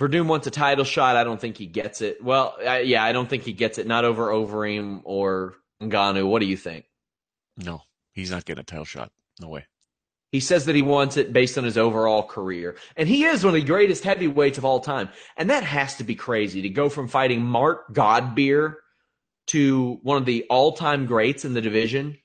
[0.00, 1.16] Werdum wants a title shot.
[1.16, 2.24] I don't think he gets it.
[2.24, 3.86] Well, yeah, I don't think he gets it.
[3.86, 6.26] Not over Overeem or Ngannou.
[6.26, 6.86] What do you think?
[7.58, 7.82] No,
[8.20, 9.10] he's not getting a title shot.
[9.40, 9.66] No way.
[10.32, 12.76] He says that he wants it based on his overall career.
[12.96, 15.08] And he is one of the greatest heavyweights of all time.
[15.36, 18.76] And that has to be crazy to go from fighting Mark Godbeer
[19.48, 22.16] to one of the all time greats in the division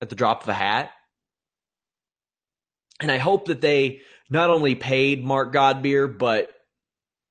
[0.00, 0.90] at the drop of a hat.
[3.00, 6.52] And I hope that they not only paid Mark Godbeer, but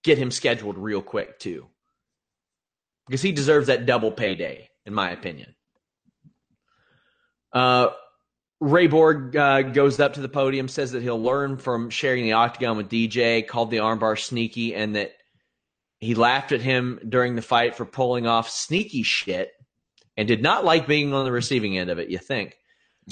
[0.04, 1.68] get him scheduled real quick too.
[3.08, 5.56] Because he deserves that double payday, in my opinion.
[7.54, 7.90] Uh,
[8.60, 12.34] Ray Borg uh, goes up to the podium, says that he'll learn from sharing the
[12.34, 15.14] octagon with DJ, called the armbar sneaky, and that
[16.00, 19.52] he laughed at him during the fight for pulling off sneaky shit
[20.16, 22.56] and did not like being on the receiving end of it, you think.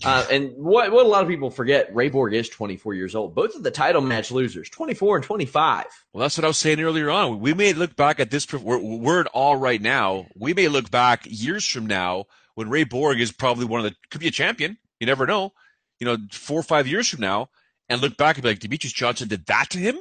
[0.04, 3.34] Uh, and what what a lot of people forget, Ray Borg is 24 years old.
[3.34, 5.86] Both of the title match losers, 24 and 25.
[6.14, 7.40] Well, that's what I was saying earlier on.
[7.40, 8.52] We may look back at this.
[8.54, 10.28] We're, we're all right now.
[10.36, 12.26] We may look back years from now
[12.60, 14.78] when Ray Borg is probably one of the could be a champion.
[15.00, 15.54] You never know.
[15.98, 17.48] You know, four or five years from now,
[17.88, 19.98] and look back and be like, Demetrious Johnson did that to him.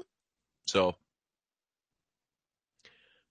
[0.67, 0.97] So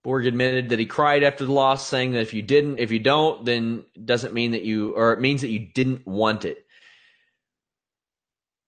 [0.01, 2.99] Borg admitted that he cried after the loss, saying that if you didn't, if you
[2.99, 6.65] don't, then doesn't mean that you, or it means that you didn't want it.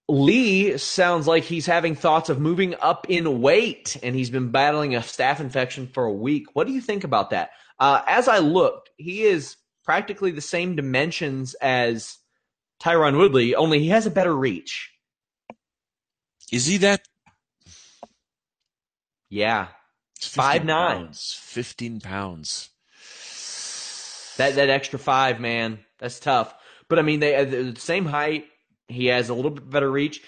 [0.09, 4.93] Lee sounds like he's having thoughts of moving up in weight, and he's been battling
[4.93, 6.47] a staph infection for a week.
[6.53, 7.51] What do you think about that?
[7.79, 9.55] Uh, as I looked, he is
[9.89, 12.19] practically the same dimensions as
[12.79, 14.91] Tyron Woodley, only he has a better reach.
[16.51, 17.01] Is he that?
[19.31, 19.69] Yeah,
[20.21, 21.05] Five nine.
[21.05, 22.69] Pounds, Fifteen pounds.
[24.37, 26.53] That that extra five, man, that's tough.
[26.87, 28.45] But I mean, they uh, the same height.
[28.89, 30.21] He has a little bit better reach.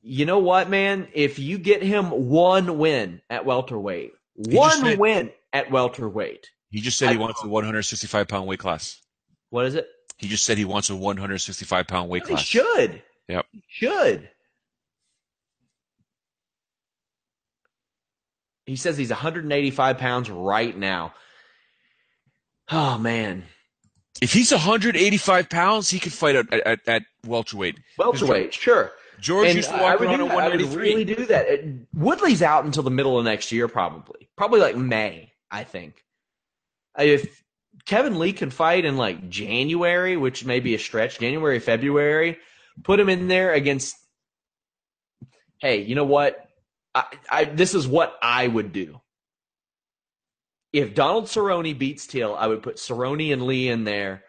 [0.00, 1.08] You know what, man?
[1.12, 6.48] If you get him one win at welterweight, one said, win at welterweight.
[6.76, 9.00] He just said he wants a 165 pound weight class.
[9.48, 9.88] What is it?
[10.18, 12.40] He just said he wants a 165 pound weight class.
[12.40, 13.02] He should.
[13.28, 13.46] Yep.
[13.50, 14.28] He should.
[18.66, 21.14] He says he's 185 pounds right now.
[22.70, 23.44] Oh man.
[24.20, 27.80] If he's 185 pounds, he could fight at, at, at welterweight.
[27.96, 28.92] Welterweight, sure.
[29.18, 30.42] George and used to walk around at 193.
[30.42, 31.46] I would really do that.
[31.94, 34.28] Woodley's out until the middle of next year, probably.
[34.36, 36.02] Probably like May, I think.
[36.98, 37.42] Uh, if
[37.84, 42.38] Kevin Lee can fight in like January, which may be a stretch, January, February,
[42.82, 43.96] put him in there against.
[45.60, 46.48] Hey, you know what?
[46.94, 49.00] I, I, this is what I would do.
[50.72, 54.24] If Donald Cerrone beats Till, I would put Cerrone and Lee in there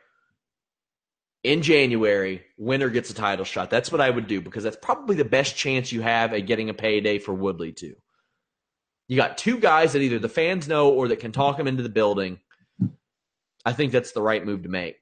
[1.43, 2.43] in January.
[2.57, 3.69] Winner gets a title shot.
[3.69, 6.69] That's what I would do because that's probably the best chance you have at getting
[6.69, 7.95] a payday for Woodley too.
[9.07, 11.83] You got two guys that either the fans know or that can talk him into
[11.83, 12.39] the building.
[13.67, 14.95] I think that's the right move to make.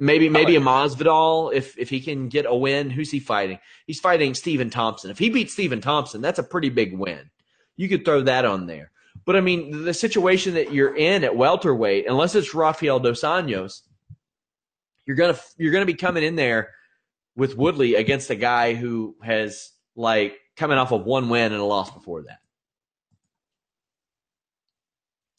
[0.00, 2.90] Maybe maybe a Masvidal if if he can get a win.
[2.90, 3.60] Who's he fighting?
[3.86, 5.12] He's fighting Stephen Thompson.
[5.12, 7.30] If he beats Stephen Thompson, that's a pretty big win.
[7.76, 8.90] You could throw that on there.
[9.24, 13.82] But I mean, the situation that you're in at welterweight, unless it's Rafael dos Anjos,
[15.06, 16.70] you're gonna you're gonna be coming in there
[17.36, 21.64] with Woodley against a guy who has like coming off of one win and a
[21.64, 22.38] loss before that.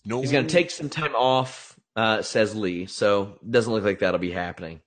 [0.05, 2.85] No, He's going to take some time off, uh, says Lee.
[2.85, 4.81] So doesn't look like that'll be happening.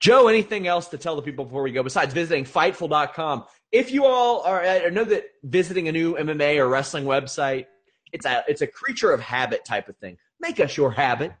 [0.00, 3.44] Joe, anything else to tell the people before we go besides visiting Fightful.com?
[3.70, 7.66] If you all are, I know that visiting a new MMA or wrestling website,
[8.12, 10.18] it's a it's a creature of habit type of thing.
[10.40, 11.32] Make us your habit.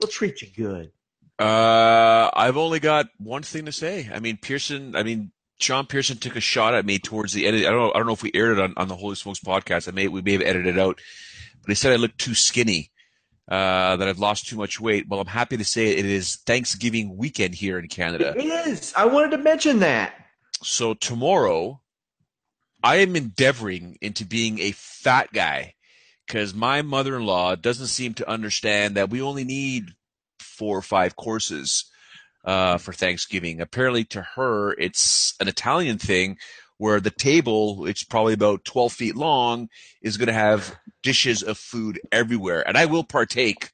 [0.00, 0.92] We'll treat you good.
[1.38, 4.08] Uh, I've only got one thing to say.
[4.12, 4.96] I mean, Pearson.
[4.96, 5.30] I mean,
[5.60, 7.56] Sean Pearson took a shot at me towards the end.
[7.56, 7.92] I don't know.
[7.92, 9.88] I don't know if we aired it on, on the Holy Smokes podcast.
[9.88, 11.00] I may we may have edited it out,
[11.64, 12.90] but he said I looked too skinny.
[13.46, 15.06] Uh, that I've lost too much weight.
[15.06, 18.32] Well, I'm happy to say it is Thanksgiving weekend here in Canada.
[18.34, 18.94] It is.
[18.96, 20.14] I wanted to mention that.
[20.62, 21.82] So tomorrow,
[22.82, 25.74] I am endeavoring into being a fat guy
[26.26, 29.90] because my mother-in-law doesn't seem to understand that we only need
[30.38, 31.84] four or five courses
[32.44, 33.60] uh, for Thanksgiving.
[33.60, 36.38] Apparently, to her, it's an Italian thing
[36.78, 39.68] where the table, it's probably about 12 feet long,
[40.02, 42.66] is going to have dishes of food everywhere.
[42.66, 43.70] And I will partake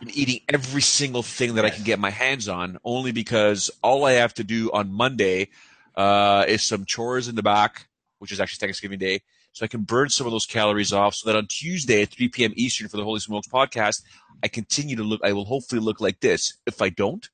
[0.00, 4.04] in eating every single thing that I can get my hands on, only because all
[4.04, 5.48] I have to do on Monday
[5.96, 7.86] uh, is some chores in the back,
[8.18, 9.22] which is actually Thanksgiving Day.
[9.52, 12.28] So I can burn some of those calories off so that on Tuesday at 3
[12.28, 12.52] p.m.
[12.56, 14.02] Eastern for the Holy Smokes podcast,
[14.42, 16.58] I continue to look, I will hopefully look like this.
[16.66, 17.26] If I don't,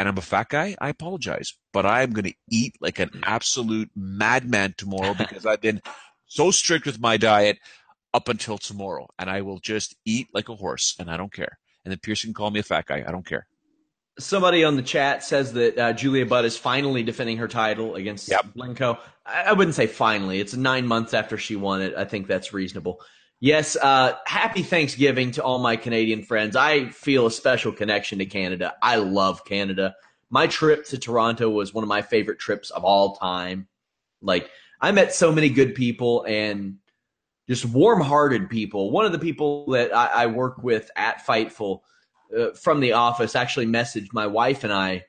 [0.00, 1.52] and I'm a fat guy, I apologize.
[1.74, 5.82] But I'm going to eat like an absolute madman tomorrow because I've been
[6.26, 7.58] so strict with my diet
[8.14, 9.08] up until tomorrow.
[9.18, 11.58] And I will just eat like a horse and I don't care.
[11.84, 13.04] And then Pearson can call me a fat guy.
[13.06, 13.46] I don't care.
[14.18, 18.30] Somebody on the chat says that uh, Julia Budd is finally defending her title against
[18.30, 18.54] Yep.
[18.56, 18.98] Blencowe.
[19.26, 20.40] I, I wouldn't say finally.
[20.40, 21.94] It's nine months after she won it.
[21.94, 23.02] I think that's reasonable.
[23.42, 26.56] Yes, uh, happy Thanksgiving to all my Canadian friends.
[26.56, 28.74] I feel a special connection to Canada.
[28.82, 29.96] I love Canada.
[30.28, 33.66] My trip to Toronto was one of my favorite trips of all time.
[34.20, 36.76] Like, I met so many good people and
[37.48, 38.90] just warm hearted people.
[38.90, 41.80] One of the people that I, I work with at Fightful
[42.38, 45.06] uh, from the office actually messaged my wife and I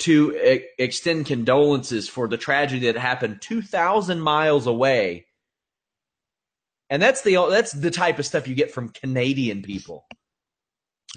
[0.00, 5.26] to e- extend condolences for the tragedy that happened 2,000 miles away.
[6.90, 10.06] And that's the that's the type of stuff you get from Canadian people.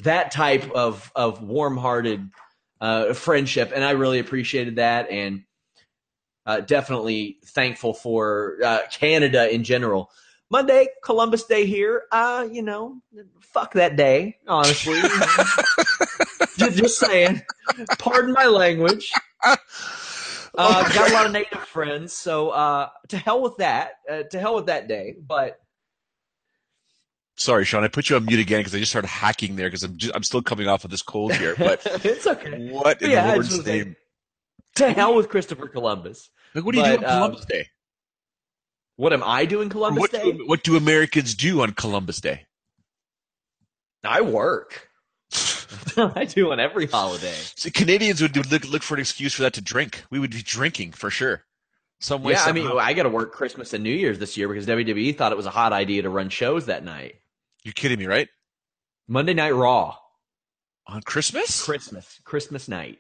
[0.04, 2.30] That type of of warm-hearted
[2.82, 5.44] uh, friendship, and I really appreciated that, and
[6.46, 10.12] uh, definitely thankful for uh, Canada in general.
[10.50, 12.04] Monday, Columbus Day here.
[12.12, 12.98] Uh, you know,
[13.40, 15.00] fuck that day, honestly.
[16.58, 17.42] just, just saying.
[18.00, 19.14] Pardon my language.
[19.44, 19.56] Uh,
[20.94, 23.94] got a lot of native friends, so uh, to hell with that.
[24.10, 25.16] Uh, to hell with that day.
[25.26, 25.61] But
[27.36, 27.84] Sorry, Sean.
[27.84, 30.16] I put you on mute again because I just started hacking there because I'm just,
[30.16, 31.56] I'm still coming off of this cold here.
[31.58, 32.70] But it's okay.
[32.72, 33.96] what in Yeah, the Lord's name?
[34.76, 36.30] To hell with Christopher Columbus.
[36.54, 37.68] Like, what do you but, do on um, Columbus Day?
[38.96, 40.32] What am I doing Columbus what, Day?
[40.32, 42.46] do, what do Americans do on Columbus Day?
[44.04, 44.90] I work.
[45.98, 47.34] I do on every holiday.
[47.56, 50.04] See, Canadians would do, look look for an excuse for that to drink.
[50.10, 51.46] We would be drinking for sure.
[52.00, 52.34] Some way.
[52.34, 52.68] yeah, I mean.
[52.68, 55.46] I got to work Christmas and New Year's this year because WWE thought it was
[55.46, 57.21] a hot idea to run shows that night.
[57.64, 58.28] You're kidding me, right?
[59.08, 59.96] Monday Night Raw,
[60.88, 61.64] On Christmas?
[61.64, 63.00] Christmas, Christmas night.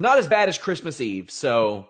[0.00, 1.88] Not as bad as Christmas Eve, so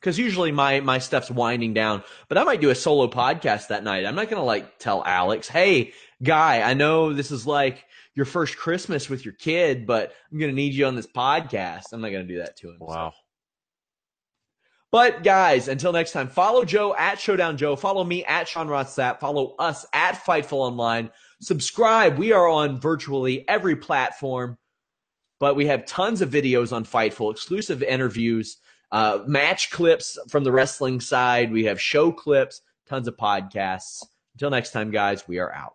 [0.00, 3.84] because usually my my stuff's winding down, but I might do a solo podcast that
[3.84, 4.04] night.
[4.04, 8.56] I'm not gonna like tell Alex, hey guy, I know this is like your first
[8.56, 11.92] Christmas with your kid, but I'm gonna need you on this podcast.
[11.92, 12.78] I'm not gonna do that to him.
[12.80, 13.10] so.
[14.92, 17.76] But guys, until next time, follow Joe at Showdown Joe.
[17.76, 19.18] Follow me at Sean Ross Sapp.
[19.18, 21.10] Follow us at Fightful Online.
[21.40, 22.16] Subscribe.
[22.18, 24.56] We are on virtually every platform,
[25.40, 28.58] but we have tons of videos on Fightful, exclusive interviews,
[28.92, 31.52] uh, match clips from the wrestling side.
[31.52, 34.04] We have show clips, tons of podcasts.
[34.34, 35.74] Until next time, guys, we are out.